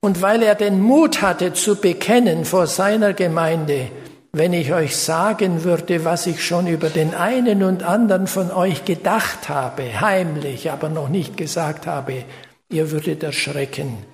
[0.00, 3.90] und weil er den Mut hatte zu bekennen vor seiner Gemeinde,
[4.36, 8.84] wenn ich euch sagen würde, was ich schon über den einen und anderen von euch
[8.84, 12.22] gedacht habe, heimlich, aber noch nicht gesagt habe,
[12.68, 14.04] ihr würdet erschrecken.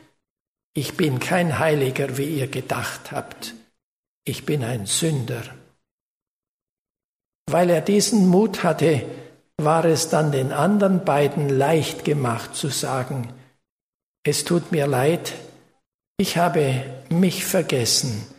[0.74, 3.54] Ich bin kein Heiliger, wie ihr gedacht habt.
[4.24, 5.42] Ich bin ein Sünder.
[7.50, 9.02] Weil er diesen Mut hatte,
[9.56, 13.28] war es dann den anderen beiden leicht gemacht zu sagen,
[14.22, 15.32] es tut mir leid,
[16.16, 18.31] ich habe mich vergessen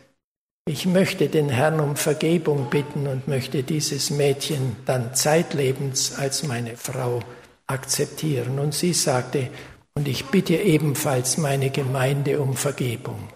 [0.66, 6.76] ich möchte den Herrn um Vergebung bitten und möchte dieses Mädchen dann zeitlebens als meine
[6.76, 7.20] Frau
[7.66, 8.58] akzeptieren.
[8.58, 9.50] Und sie sagte,
[9.94, 13.28] und ich bitte ebenfalls meine Gemeinde um Vergebung.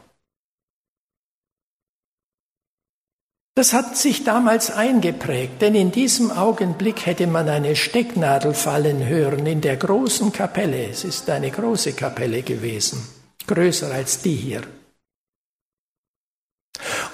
[3.55, 9.47] Das hat sich damals eingeprägt, denn in diesem Augenblick hätte man eine Stecknadel fallen hören
[9.47, 10.89] in der großen Kapelle.
[10.89, 13.07] Es ist eine große Kapelle gewesen,
[13.47, 14.63] größer als die hier.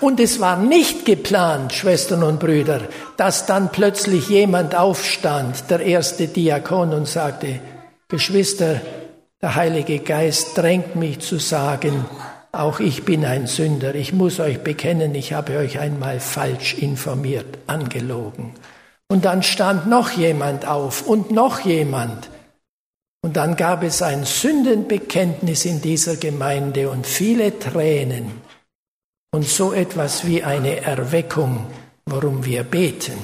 [0.00, 2.83] Und es war nicht geplant, Schwestern und Brüder,
[3.16, 7.61] dass dann plötzlich jemand aufstand, der erste Diakon, und sagte,
[8.09, 8.80] Geschwister,
[9.40, 12.04] der Heilige Geist drängt mich zu sagen,
[12.52, 17.59] auch ich bin ein Sünder, ich muss euch bekennen, ich habe euch einmal falsch informiert,
[17.66, 18.54] angelogen.
[19.09, 22.30] Und dann stand noch jemand auf und noch jemand.
[23.22, 28.33] Und dann gab es ein Sündenbekenntnis in dieser Gemeinde und viele Tränen
[29.35, 31.66] und so etwas wie eine Erweckung,
[32.07, 33.18] worum wir beten.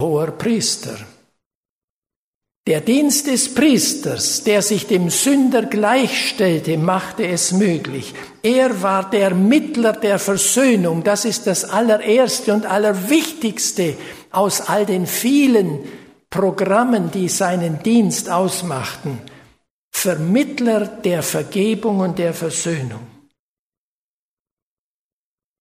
[0.00, 0.96] Hoher Priester.
[2.66, 8.12] Der Dienst des Priesters, der sich dem Sünder gleichstellte, machte es möglich.
[8.42, 11.04] Er war der Mittler der Versöhnung.
[11.04, 13.96] Das ist das allererste und allerwichtigste
[14.32, 15.78] aus all den vielen
[16.28, 19.20] Programmen, die seinen Dienst ausmachten,
[19.92, 23.11] Vermittler der Vergebung und der Versöhnung.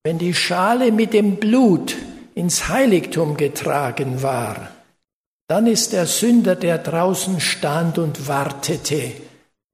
[0.04, 1.96] Wenn die Schale mit dem Blut
[2.34, 4.72] ins Heiligtum getragen war,
[5.48, 9.12] dann ist der Sünder, der draußen stand und wartete,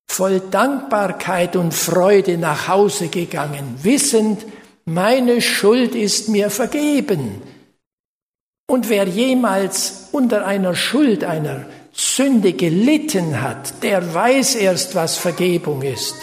[0.09, 4.45] voll Dankbarkeit und Freude nach Hause gegangen, wissend,
[4.83, 7.41] meine Schuld ist mir vergeben.
[8.69, 15.83] Und wer jemals unter einer Schuld, einer Sünde gelitten hat, der weiß erst, was Vergebung
[15.83, 16.15] ist.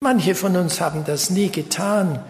[0.00, 2.22] Manche von uns haben das nie getan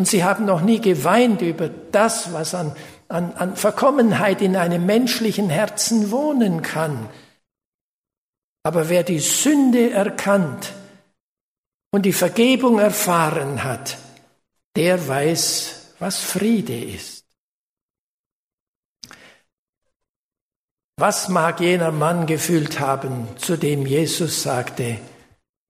[0.00, 2.74] und sie haben noch nie geweint über das, was an,
[3.08, 7.10] an, an Verkommenheit in einem menschlichen Herzen wohnen kann.
[8.62, 10.72] Aber wer die Sünde erkannt
[11.90, 13.98] und die Vergebung erfahren hat,
[14.74, 17.26] der weiß, was Friede ist.
[20.96, 24.96] Was mag jener Mann gefühlt haben, zu dem Jesus sagte,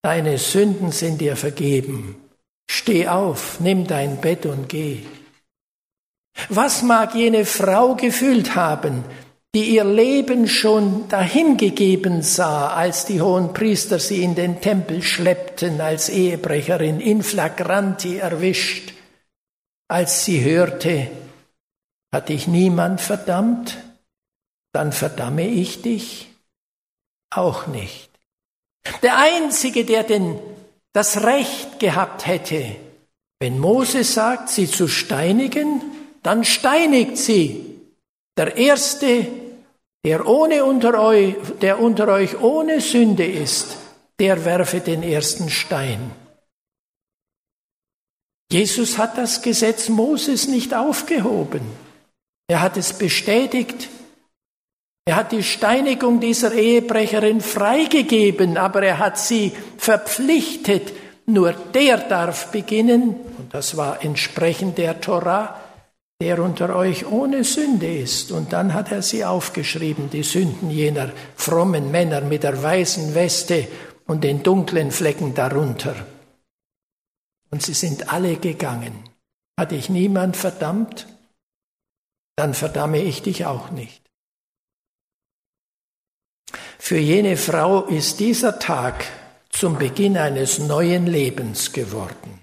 [0.02, 2.29] Deine Sünden sind dir vergeben.
[2.72, 5.00] Steh auf, nimm dein Bett und geh.
[6.48, 9.04] Was mag jene Frau gefühlt haben,
[9.54, 15.80] die ihr Leben schon dahingegeben sah, als die hohen Priester sie in den Tempel schleppten,
[15.80, 18.94] als Ehebrecherin in flagranti erwischt,
[19.88, 21.10] als sie hörte,
[22.12, 23.76] hat dich niemand verdammt?
[24.72, 26.28] dann verdamme ich dich
[27.30, 28.10] auch nicht.
[29.02, 30.38] Der Einzige, der denn
[30.92, 32.76] das Recht gehabt hätte,
[33.40, 35.82] wenn Mose sagt, sie zu steinigen,
[36.22, 37.80] dann steinigt sie.
[38.36, 39.26] Der Erste,
[40.04, 43.76] der, ohne unter euch, der unter euch ohne Sünde ist,
[44.18, 46.10] der werfe den ersten Stein.
[48.52, 51.62] Jesus hat das Gesetz Moses nicht aufgehoben.
[52.48, 53.88] Er hat es bestätigt
[55.10, 60.92] er hat die Steinigung dieser Ehebrecherin freigegeben, aber er hat sie verpflichtet,
[61.26, 65.60] nur der darf beginnen, und das war entsprechend der Torah,
[66.22, 68.30] der unter euch ohne Sünde ist.
[68.30, 73.66] Und dann hat er sie aufgeschrieben, die Sünden jener frommen Männer mit der weißen Weste
[74.06, 75.96] und den dunklen Flecken darunter.
[77.50, 78.92] Und sie sind alle gegangen.
[79.58, 81.08] Hat dich niemand verdammt?
[82.36, 83.99] Dann verdamme ich dich auch nicht.
[86.82, 89.04] Für jene Frau ist dieser Tag
[89.50, 92.39] zum Beginn eines neuen Lebens geworden.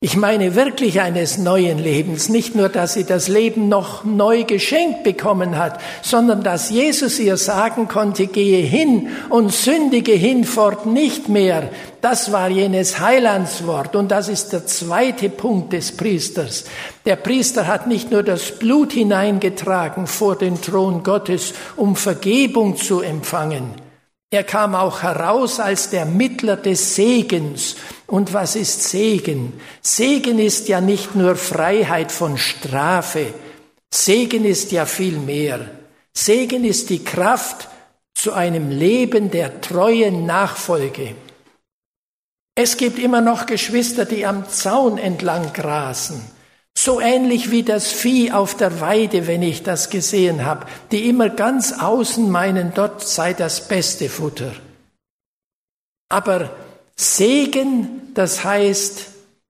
[0.00, 5.02] Ich meine wirklich eines neuen Lebens, nicht nur, dass sie das Leben noch neu geschenkt
[5.02, 11.70] bekommen hat, sondern dass Jesus ihr sagen konnte, gehe hin und sündige hinfort nicht mehr.
[12.00, 16.66] Das war jenes Heilandswort und das ist der zweite Punkt des Priesters.
[17.04, 23.00] Der Priester hat nicht nur das Blut hineingetragen vor den Thron Gottes, um Vergebung zu
[23.00, 23.87] empfangen.
[24.30, 27.76] Er kam auch heraus als der Mittler des Segens.
[28.06, 29.60] Und was ist Segen?
[29.80, 33.32] Segen ist ja nicht nur Freiheit von Strafe.
[33.90, 35.70] Segen ist ja viel mehr.
[36.12, 37.68] Segen ist die Kraft
[38.14, 41.14] zu einem Leben der treuen Nachfolge.
[42.54, 46.20] Es gibt immer noch Geschwister, die am Zaun entlang grasen,
[46.88, 51.28] so ähnlich wie das Vieh auf der Weide, wenn ich das gesehen habe, die immer
[51.28, 54.54] ganz außen meinen, dort sei das beste Futter.
[56.08, 56.48] Aber
[56.96, 59.04] Segen, das heißt,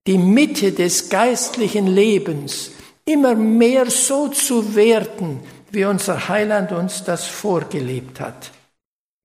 [0.08, 2.72] die Mitte des geistlichen Lebens
[3.04, 5.38] immer mehr so zu werten,
[5.70, 8.50] wie unser Heiland uns das vorgelebt hat.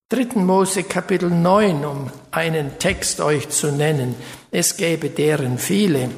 [0.09, 0.39] 3.
[0.39, 4.13] Mose Kapitel 9, um einen Text euch zu nennen.
[4.51, 6.11] Es gäbe deren viele.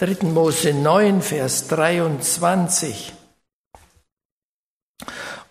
[0.00, 0.26] 3.
[0.28, 3.12] Mose 9, Vers 23.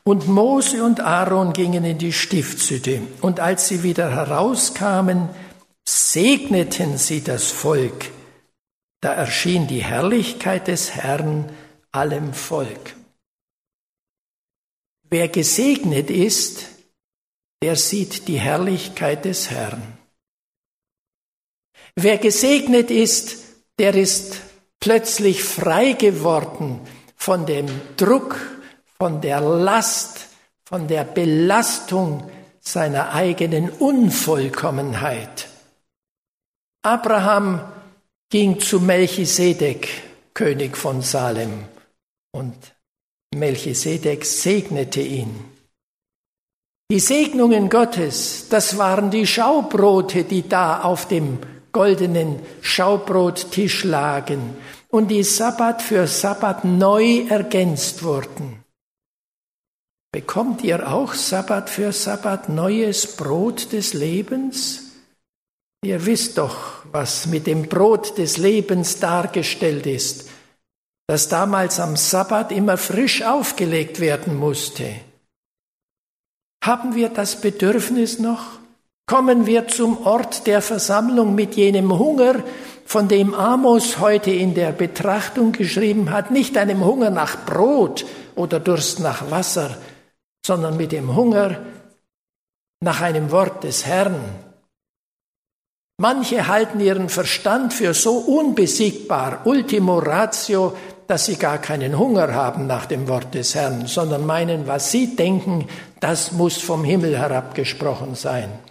[0.03, 5.29] Und Mose und Aaron gingen in die Stiftshütte, und als sie wieder herauskamen,
[5.87, 8.09] segneten sie das Volk.
[9.01, 11.55] Da erschien die Herrlichkeit des Herrn
[11.91, 12.95] allem Volk.
[15.11, 16.65] Wer gesegnet ist,
[17.61, 19.99] der sieht die Herrlichkeit des Herrn.
[21.93, 23.48] Wer gesegnet ist,
[23.79, 24.41] der ist
[24.79, 26.81] plötzlich frei geworden
[27.15, 27.67] von dem
[27.97, 28.37] Druck,
[28.97, 30.27] von der Last,
[30.65, 35.47] von der Belastung seiner eigenen Unvollkommenheit.
[36.81, 37.61] Abraham
[38.29, 39.87] ging zu Melchisedek,
[40.33, 41.65] König von Salem,
[42.31, 42.55] und
[43.33, 45.45] Melchisedek segnete ihn.
[46.91, 51.39] Die Segnungen Gottes, das waren die Schaubrote, die da auf dem
[51.71, 54.55] goldenen Schaubrottisch lagen
[54.89, 58.63] und die Sabbat für Sabbat neu ergänzt wurden.
[60.11, 64.85] Bekommt ihr auch Sabbat für Sabbat neues Brot des Lebens?
[65.83, 70.29] Ihr wisst doch, was mit dem Brot des Lebens dargestellt ist,
[71.07, 74.95] das damals am Sabbat immer frisch aufgelegt werden musste.
[76.63, 78.59] Haben wir das Bedürfnis noch?
[79.09, 82.43] Kommen wir zum Ort der Versammlung mit jenem Hunger,
[82.85, 88.05] von dem Amos heute in der Betrachtung geschrieben hat, nicht einem Hunger nach Brot
[88.35, 89.75] oder Durst nach Wasser,
[90.45, 91.57] sondern mit dem Hunger
[92.81, 94.21] nach einem Wort des Herrn.
[95.99, 102.67] Manche halten ihren Verstand für so unbesiegbar, ultimo ratio, dass sie gar keinen Hunger haben
[102.67, 105.67] nach dem Wort des Herrn, sondern meinen, was sie denken,
[105.99, 108.68] das muss vom Himmel herabgesprochen sein.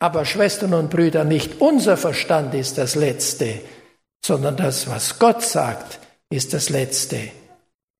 [0.00, 3.60] Aber Schwestern und Brüder, nicht unser Verstand ist das Letzte,
[4.24, 7.30] sondern das, was Gott sagt, ist das Letzte.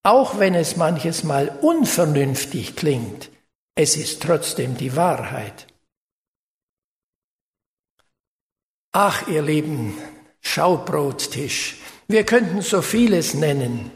[0.02, 3.30] Auch wenn es manches Mal unvernünftig klingt,
[3.74, 5.66] es ist trotzdem die Wahrheit.
[8.92, 9.96] Ach, ihr lieben
[10.40, 11.76] Schaubrottisch,
[12.08, 13.92] wir könnten so vieles nennen.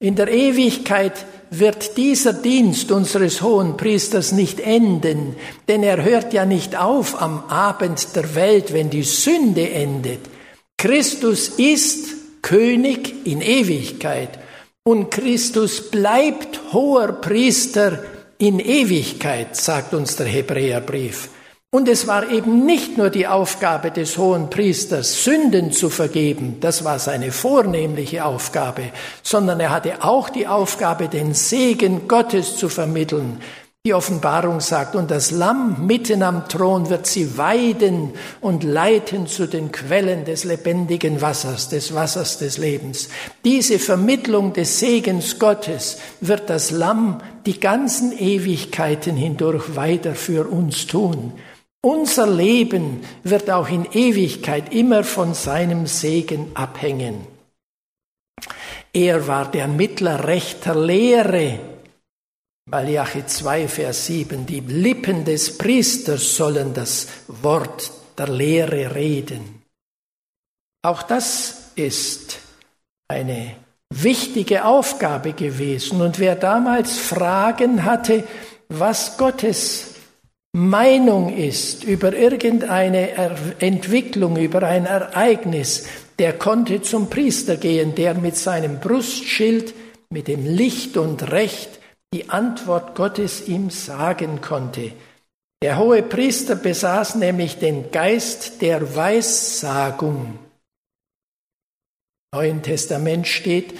[0.00, 5.34] In der Ewigkeit wird dieser Dienst unseres hohen Priesters nicht enden,
[5.66, 10.20] denn er hört ja nicht auf am Abend der Welt, wenn die Sünde endet.
[10.76, 14.38] Christus ist König in Ewigkeit
[14.84, 18.04] und Christus bleibt hoher Priester
[18.38, 21.28] in Ewigkeit, sagt uns der Hebräerbrief.
[21.70, 26.82] Und es war eben nicht nur die Aufgabe des hohen Priesters, Sünden zu vergeben, das
[26.82, 28.84] war seine vornehmliche Aufgabe,
[29.22, 33.42] sondern er hatte auch die Aufgabe, den Segen Gottes zu vermitteln.
[33.84, 39.46] Die Offenbarung sagt, und das Lamm mitten am Thron wird sie weiden und leiten zu
[39.46, 43.10] den Quellen des lebendigen Wassers, des Wassers des Lebens.
[43.44, 50.86] Diese Vermittlung des Segens Gottes wird das Lamm die ganzen Ewigkeiten hindurch weiter für uns
[50.86, 51.34] tun.
[51.80, 57.26] Unser Leben wird auch in Ewigkeit immer von seinem Segen abhängen.
[58.92, 61.60] Er war der Mittler rechter Lehre.
[62.68, 64.44] Malachi 2, Vers 7.
[64.44, 69.62] Die Lippen des Priesters sollen das Wort der Lehre reden.
[70.82, 72.40] Auch das ist
[73.06, 73.54] eine
[73.90, 76.02] wichtige Aufgabe gewesen.
[76.02, 78.24] Und wer damals Fragen hatte,
[78.68, 79.94] was Gottes
[80.52, 83.10] Meinung ist über irgendeine
[83.60, 85.86] Entwicklung, über ein Ereignis,
[86.18, 89.74] der konnte zum Priester gehen, der mit seinem Brustschild,
[90.10, 91.78] mit dem Licht und Recht
[92.14, 94.92] die Antwort Gottes ihm sagen konnte.
[95.62, 100.38] Der hohe Priester besaß nämlich den Geist der Weissagung.
[102.32, 103.74] Im Neuen Testament steht,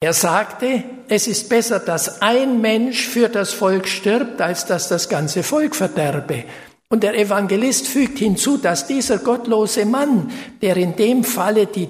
[0.00, 5.08] er sagte, es ist besser, dass ein Mensch für das Volk stirbt, als dass das
[5.08, 6.44] ganze Volk verderbe.
[6.90, 10.30] Und der Evangelist fügt hinzu, dass dieser gottlose Mann,
[10.60, 11.88] der in dem Falle die,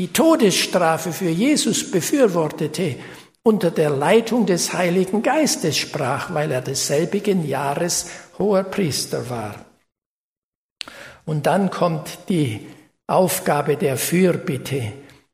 [0.00, 2.96] die Todesstrafe für Jesus befürwortete,
[3.42, 8.06] unter der Leitung des Heiligen Geistes sprach, weil er desselbigen Jahres
[8.38, 9.54] hoher Priester war.
[11.24, 12.66] Und dann kommt die
[13.06, 14.92] Aufgabe der Fürbitte.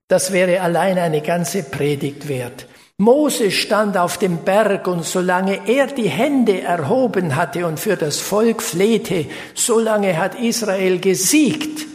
[0.09, 2.67] Das wäre allein eine ganze Predigt wert.
[2.97, 8.19] Mose stand auf dem Berg und solange er die Hände erhoben hatte und für das
[8.19, 11.87] Volk flehte, solange hat Israel gesiegt.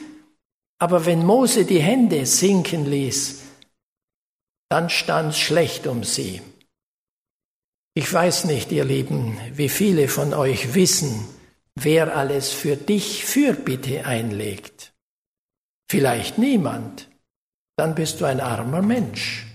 [0.79, 3.41] Aber wenn Mose die Hände sinken ließ,
[4.69, 6.41] dann stand's schlecht um sie.
[7.95, 11.27] Ich weiß nicht, ihr Lieben, wie viele von euch wissen,
[11.75, 14.93] wer alles für dich Fürbitte einlegt.
[15.89, 17.09] Vielleicht niemand
[17.75, 19.45] dann bist du ein armer Mensch.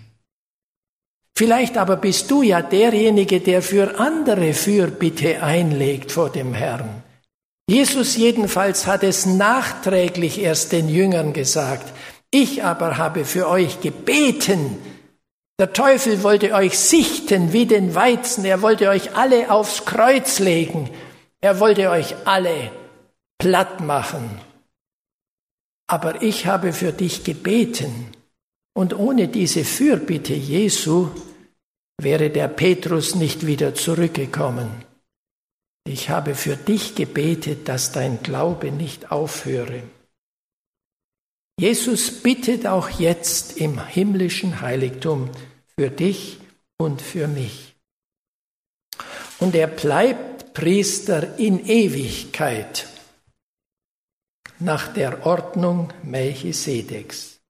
[1.36, 7.02] Vielleicht aber bist du ja derjenige, der für andere Fürbitte einlegt vor dem Herrn.
[7.70, 11.92] Jesus jedenfalls hat es nachträglich erst den Jüngern gesagt.
[12.30, 14.78] Ich aber habe für euch gebeten.
[15.60, 18.44] Der Teufel wollte euch sichten wie den Weizen.
[18.44, 20.90] Er wollte euch alle aufs Kreuz legen.
[21.40, 22.70] Er wollte euch alle
[23.38, 24.28] platt machen.
[25.89, 28.12] Aber ich habe für dich gebeten.
[28.74, 31.11] Und ohne diese Fürbitte Jesu
[32.01, 34.70] wäre der Petrus nicht wieder zurückgekommen.
[35.84, 39.82] Ich habe für dich gebetet, dass dein Glaube nicht aufhöre.
[41.59, 45.30] Jesus bittet auch jetzt im himmlischen Heiligtum
[45.76, 46.39] für dich
[46.76, 47.74] und für mich.
[49.41, 52.86] Und er bleibt Priester in Ewigkeit
[54.61, 57.40] nach der Ordnung Melchisedeks.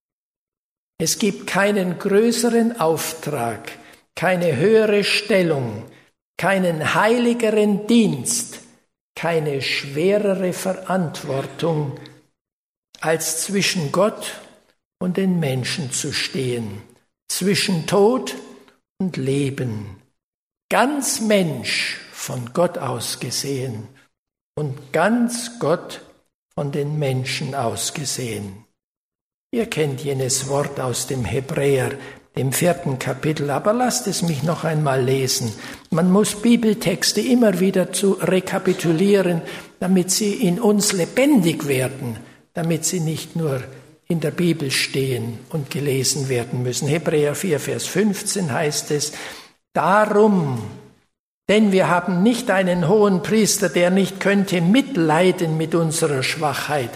[1.00, 3.70] Es gibt keinen größeren Auftrag,
[4.14, 5.84] keine höhere Stellung,
[6.36, 8.60] keinen heiligeren Dienst,
[9.14, 11.98] keine schwerere Verantwortung,
[13.00, 14.40] als zwischen Gott
[14.98, 16.82] und den Menschen zu stehen,
[17.28, 18.34] zwischen Tod
[18.98, 20.02] und Leben,
[20.68, 23.86] ganz Mensch von Gott aus gesehen
[24.56, 26.00] und ganz Gott
[26.58, 28.64] von den Menschen aus gesehen.
[29.52, 31.92] Ihr kennt jenes Wort aus dem Hebräer,
[32.36, 35.52] dem vierten Kapitel, aber lasst es mich noch einmal lesen.
[35.90, 39.42] Man muss Bibeltexte immer wieder zu rekapitulieren,
[39.78, 42.16] damit sie in uns lebendig werden,
[42.54, 43.62] damit sie nicht nur
[44.08, 46.88] in der Bibel stehen und gelesen werden müssen.
[46.88, 49.12] Hebräer 4, Vers 15 heißt es,
[49.74, 50.60] darum,
[51.48, 56.90] denn wir haben nicht einen hohen Priester, der nicht könnte mitleiden mit unserer Schwachheit,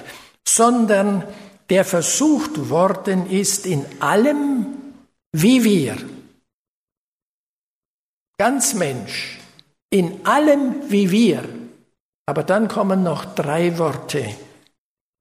[0.47, 1.25] sondern
[1.71, 4.67] der versucht worden ist in allem,
[5.33, 5.97] wie wir.
[8.39, 9.39] Ganz Mensch,
[9.89, 11.49] in allem wie wir.
[12.27, 14.37] Aber dann kommen noch drei Worte.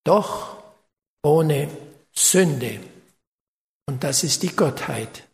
[0.03, 0.57] Doch
[1.23, 1.69] ohne
[2.13, 2.79] Sünde.
[3.87, 5.27] Und das ist die Gottheit.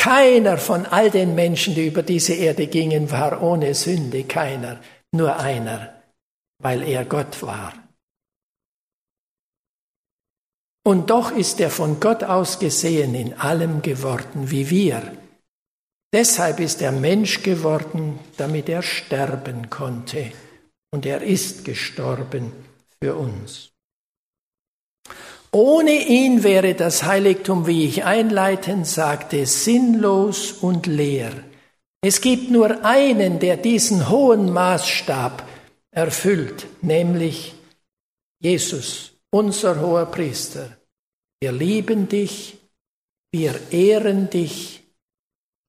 [0.00, 4.24] Keiner von all den Menschen, die über diese Erde gingen, war ohne Sünde.
[4.24, 4.80] Keiner.
[5.12, 5.92] Nur einer,
[6.58, 7.74] weil er Gott war.
[10.86, 15.02] Und doch ist er von Gott aus gesehen in allem geworden wie wir.
[16.14, 20.32] Deshalb ist er Mensch geworden, damit er sterben konnte.
[20.90, 22.52] Und er ist gestorben
[23.02, 23.70] für uns.
[25.52, 31.32] Ohne ihn wäre das Heiligtum, wie ich einleitend sagte, sinnlos und leer.
[32.02, 35.46] Es gibt nur einen, der diesen hohen Maßstab
[35.90, 37.54] erfüllt, nämlich
[38.40, 40.78] Jesus, unser hoher Priester.
[41.40, 42.58] Wir lieben dich,
[43.32, 44.82] wir ehren dich,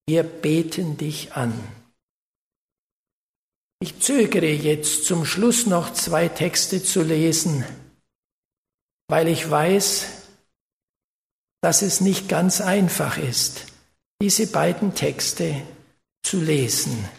[0.08, 1.54] wir beten dich an.
[3.82, 7.66] Ich zögere jetzt zum Schluss noch zwei Texte zu lesen,
[9.12, 10.08] weil ich weiß,
[11.62, 13.66] dass es nicht ganz einfach ist,
[14.22, 15.62] diese beiden Texte
[16.24, 17.10] zu lesen.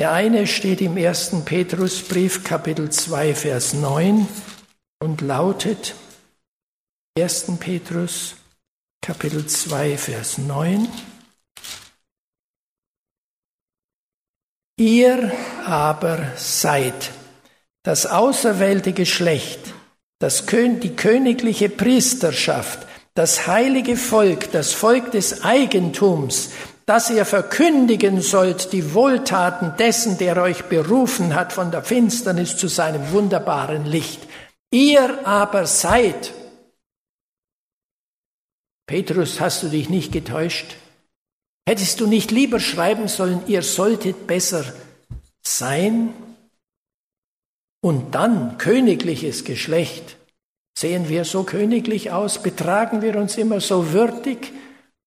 [0.00, 4.26] Der eine steht im ersten Petrusbrief Kapitel 2 Vers 9
[5.00, 5.94] und lautet
[7.16, 7.52] 1.
[7.60, 8.34] Petrus
[9.00, 10.88] Kapitel 2 Vers 9
[14.76, 15.30] Ihr
[15.64, 17.12] aber seid
[17.84, 19.73] das auserwählte Geschlecht,
[20.18, 26.50] das, die königliche Priesterschaft, das heilige Volk, das Volk des Eigentums,
[26.86, 32.68] dass ihr verkündigen sollt die Wohltaten dessen, der euch berufen hat von der Finsternis zu
[32.68, 34.20] seinem wunderbaren Licht.
[34.70, 36.32] Ihr aber seid.
[38.86, 40.76] Petrus, hast du dich nicht getäuscht?
[41.66, 44.64] Hättest du nicht lieber schreiben sollen, ihr solltet besser
[45.40, 46.12] sein?
[47.84, 50.16] Und dann königliches Geschlecht.
[50.74, 52.42] Sehen wir so königlich aus?
[52.42, 54.54] Betragen wir uns immer so würdig?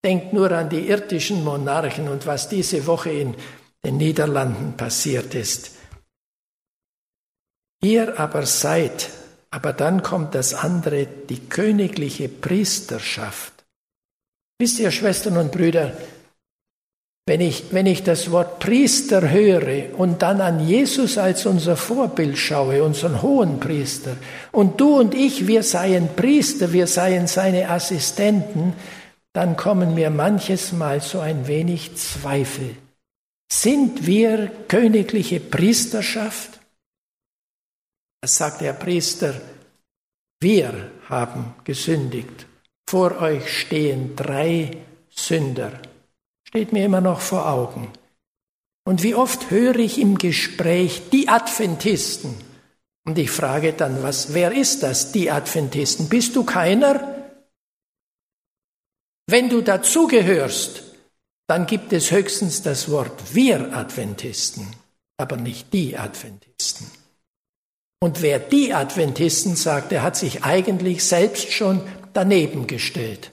[0.05, 3.35] Denkt nur an die irdischen Monarchen und was diese Woche in
[3.83, 5.71] den Niederlanden passiert ist.
[7.81, 9.09] Ihr aber seid,
[9.49, 13.53] aber dann kommt das andere, die königliche Priesterschaft.
[14.59, 15.97] Wisst ihr, Schwestern und Brüder,
[17.27, 22.37] wenn ich, wenn ich das Wort Priester höre und dann an Jesus als unser Vorbild
[22.37, 24.15] schaue, unseren hohen Priester,
[24.53, 28.73] und du und ich, wir seien Priester, wir seien seine Assistenten,
[29.33, 32.77] dann kommen mir manches Mal so ein wenig Zweifel.
[33.51, 36.61] Sind wir königliche Priesterschaft?
[38.21, 39.33] Das sagt der Priester,
[40.39, 42.45] wir haben gesündigt.
[42.89, 44.71] Vor euch stehen drei
[45.09, 45.73] Sünder
[46.47, 47.91] steht mir immer noch vor Augen.
[48.85, 52.35] Und wie oft höre ich im Gespräch die Adventisten.
[53.05, 56.07] Und ich frage dann, was, wer ist das, die Adventisten?
[56.07, 57.25] Bist du keiner?
[59.29, 60.83] Wenn du dazugehörst,
[61.47, 64.67] dann gibt es höchstens das Wort wir Adventisten,
[65.17, 66.89] aber nicht die Adventisten.
[67.99, 71.81] Und wer die Adventisten sagt, der hat sich eigentlich selbst schon
[72.13, 73.31] daneben gestellt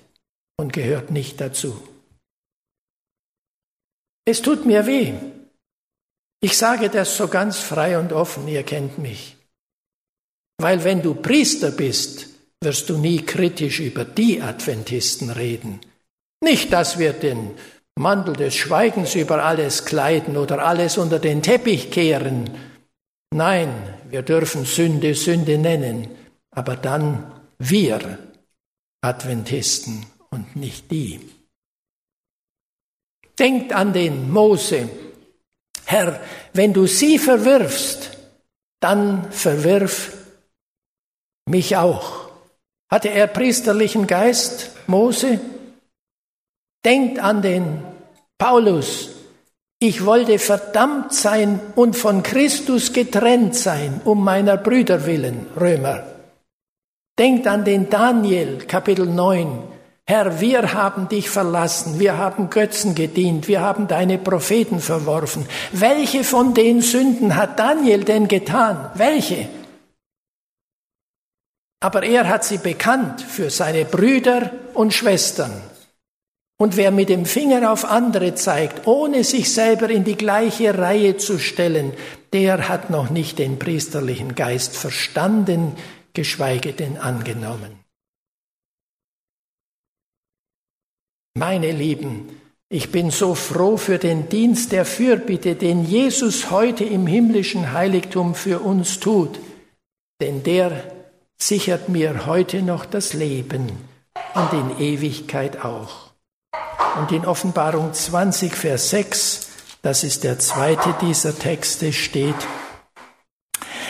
[0.56, 1.80] und gehört nicht dazu.
[4.24, 5.12] Es tut mir weh.
[6.40, 9.36] Ich sage das so ganz frei und offen, ihr kennt mich.
[10.58, 12.28] Weil wenn du Priester bist,
[12.62, 15.80] wirst du nie kritisch über die Adventisten reden.
[16.42, 17.52] Nicht, dass wir den
[17.96, 22.50] Mantel des Schweigens über alles kleiden oder alles unter den Teppich kehren.
[23.32, 23.72] Nein,
[24.08, 26.08] wir dürfen Sünde Sünde nennen,
[26.50, 28.18] aber dann wir
[29.00, 31.20] Adventisten und nicht die.
[33.39, 34.89] Denkt an den Mose.
[35.85, 36.20] Herr,
[36.53, 38.16] wenn du sie verwirfst,
[38.80, 40.12] dann verwirf
[41.47, 42.28] mich auch.
[42.91, 45.41] Hatte er priesterlichen Geist, Mose?
[46.85, 47.82] Denkt an den
[48.39, 49.11] Paulus.
[49.78, 56.05] Ich wollte verdammt sein und von Christus getrennt sein, um meiner Brüder willen, Römer.
[57.18, 59.73] Denkt an den Daniel, Kapitel 9.
[60.07, 65.46] Herr, wir haben dich verlassen, wir haben Götzen gedient, wir haben deine Propheten verworfen.
[65.72, 68.90] Welche von den Sünden hat Daniel denn getan?
[68.96, 69.48] Welche?
[71.80, 75.52] Aber er hat sie bekannt für seine Brüder und Schwestern.
[76.59, 81.16] Und wer mit dem Finger auf andere zeigt, ohne sich selber in die gleiche Reihe
[81.16, 81.94] zu stellen,
[82.32, 85.76] der hat noch nicht den priesterlichen Geist verstanden,
[86.12, 87.84] geschweige denn angenommen.
[91.37, 97.09] Meine Lieben, ich bin so froh für den Dienst der Fürbitte, den Jesus heute im
[97.09, 99.41] himmlischen Heiligtum für uns tut,
[100.20, 100.93] denn der
[101.37, 103.72] sichert mir heute noch das Leben
[104.35, 106.12] und in Ewigkeit auch.
[107.01, 109.49] Und in Offenbarung 20, Vers 6,
[109.82, 112.47] das ist der zweite dieser Texte, steht,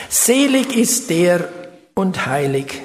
[0.09, 1.51] Selig ist der
[1.95, 2.81] und heilig,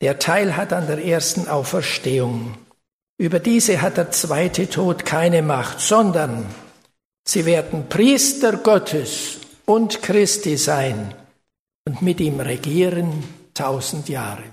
[0.00, 2.54] der Teil hat an der ersten Auferstehung.
[3.20, 6.46] Über diese hat der zweite Tod keine Macht, sondern
[7.28, 11.14] sie werden Priester Gottes und Christi sein
[11.86, 14.44] und mit ihm regieren tausend Jahre.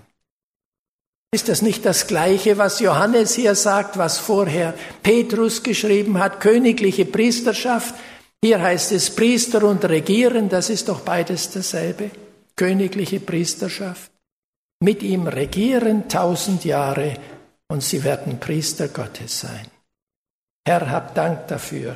[1.33, 7.05] Ist das nicht das Gleiche, was Johannes hier sagt, was vorher Petrus geschrieben hat, königliche
[7.05, 7.95] Priesterschaft?
[8.43, 12.11] Hier heißt es Priester und Regieren, das ist doch beides dasselbe,
[12.57, 14.11] königliche Priesterschaft.
[14.81, 17.15] Mit ihm regieren tausend Jahre
[17.67, 19.67] und sie werden Priester Gottes sein.
[20.67, 21.95] Herr, hab Dank dafür.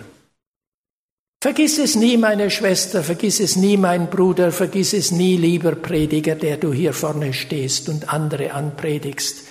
[1.42, 6.36] Vergiss es nie, meine Schwester, vergiss es nie, mein Bruder, vergiss es nie, lieber Prediger,
[6.36, 9.48] der du hier vorne stehst und andere anpredigst.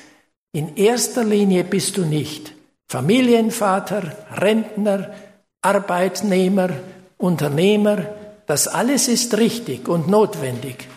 [0.53, 2.55] In erster Linie bist du nicht
[2.89, 5.15] Familienvater, Rentner,
[5.63, 6.71] Arbeitnehmer,
[7.19, 8.07] Unternehmer,
[8.47, 10.89] das alles ist richtig und notwendig.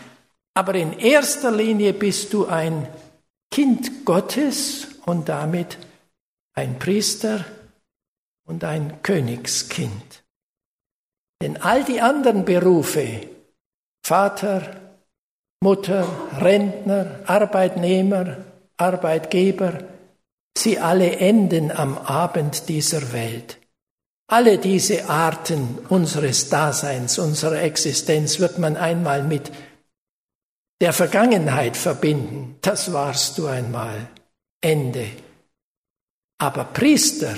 [0.54, 2.88] Aber in erster Linie bist du ein
[3.50, 5.78] Kind Gottes und damit
[6.54, 7.44] ein Priester
[8.44, 10.24] und ein Königskind.
[11.42, 13.28] Denn all die anderen Berufe,
[14.02, 14.80] Vater,
[15.60, 16.06] Mutter,
[16.40, 18.38] Rentner, Arbeitnehmer,
[18.76, 19.84] Arbeitgeber,
[20.56, 23.58] sie alle enden am Abend dieser Welt.
[24.26, 29.52] Alle diese Arten unseres Daseins, unserer Existenz wird man einmal mit
[30.80, 32.56] der Vergangenheit verbinden.
[32.62, 34.08] Das warst du einmal.
[34.64, 35.10] Ende.
[36.38, 37.36] Aber Priester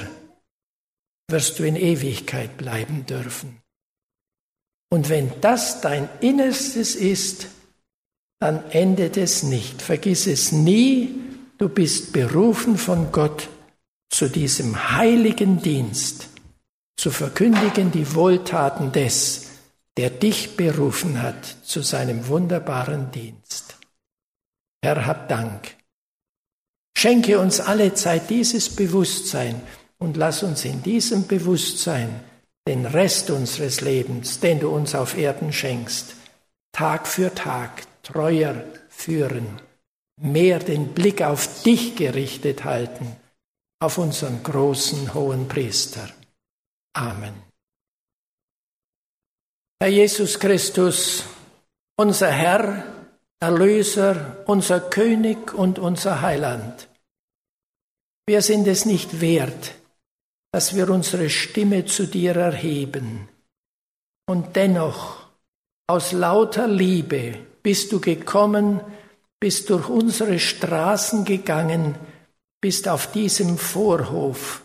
[1.29, 3.61] wirst du in Ewigkeit bleiben dürfen.
[4.91, 7.49] Und wenn das dein Innerstes ist,
[8.39, 9.83] dann endet es nicht.
[9.83, 11.15] Vergiss es nie,
[11.59, 13.49] du bist berufen von Gott
[14.09, 16.29] zu diesem heiligen Dienst,
[16.97, 19.51] zu verkündigen die Wohltaten des,
[19.97, 23.77] der dich berufen hat zu seinem wunderbaren Dienst.
[24.83, 25.77] Herr, hab Dank.
[26.97, 29.61] Schenke uns alle Zeit dieses Bewusstsein
[29.99, 32.25] und lass uns in diesem Bewusstsein
[32.67, 36.17] den Rest unseres Lebens, den du uns auf Erden schenkst,
[36.73, 39.61] Tag für Tag treuer führen,
[40.19, 43.15] mehr den Blick auf dich gerichtet halten,
[43.79, 46.09] auf unseren großen hohen Priester.
[46.95, 47.35] Amen.
[49.83, 51.25] Herr Jesus Christus,
[51.99, 52.96] unser Herr,
[53.39, 56.89] Erlöser, unser König und unser Heiland,
[58.27, 59.75] wir sind es nicht wert,
[60.53, 63.29] dass wir unsere Stimme zu dir erheben.
[64.27, 65.27] Und dennoch,
[65.87, 68.81] aus lauter Liebe bist du gekommen,
[69.39, 71.95] bist durch unsere Straßen gegangen,
[72.61, 74.63] bist auf diesem Vorhof,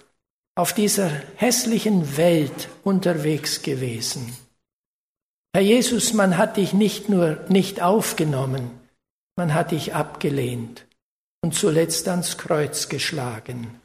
[0.55, 4.35] auf dieser hässlichen Welt unterwegs gewesen.
[5.53, 8.79] Herr Jesus, man hat dich nicht nur nicht aufgenommen,
[9.35, 10.87] man hat dich abgelehnt
[11.41, 13.81] und zuletzt ans Kreuz geschlagen.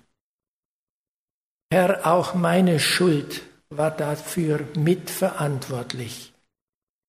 [1.72, 6.32] Herr, auch meine Schuld war dafür mitverantwortlich.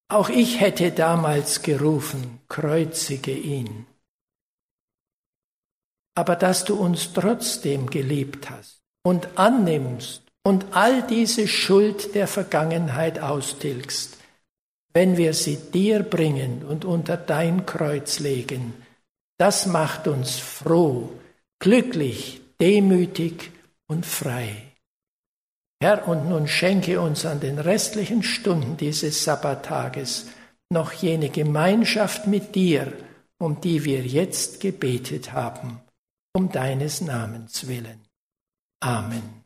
[0.09, 3.85] Auch ich hätte damals gerufen, kreuzige ihn.
[6.15, 13.19] Aber dass du uns trotzdem geliebt hast und annimmst und all diese Schuld der Vergangenheit
[13.19, 14.16] austilgst,
[14.97, 18.73] wenn wir sie dir bringen und unter dein Kreuz legen,
[19.37, 21.11] das macht uns froh,
[21.59, 23.51] glücklich, demütig
[23.87, 24.73] und frei.
[25.79, 30.29] Herr, und nun schenke uns an den restlichen Stunden dieses Sabbattages
[30.71, 32.91] noch jene Gemeinschaft mit dir,
[33.37, 35.79] um die wir jetzt gebetet haben,
[36.33, 38.01] um deines Namens willen.
[38.79, 39.36] Amen.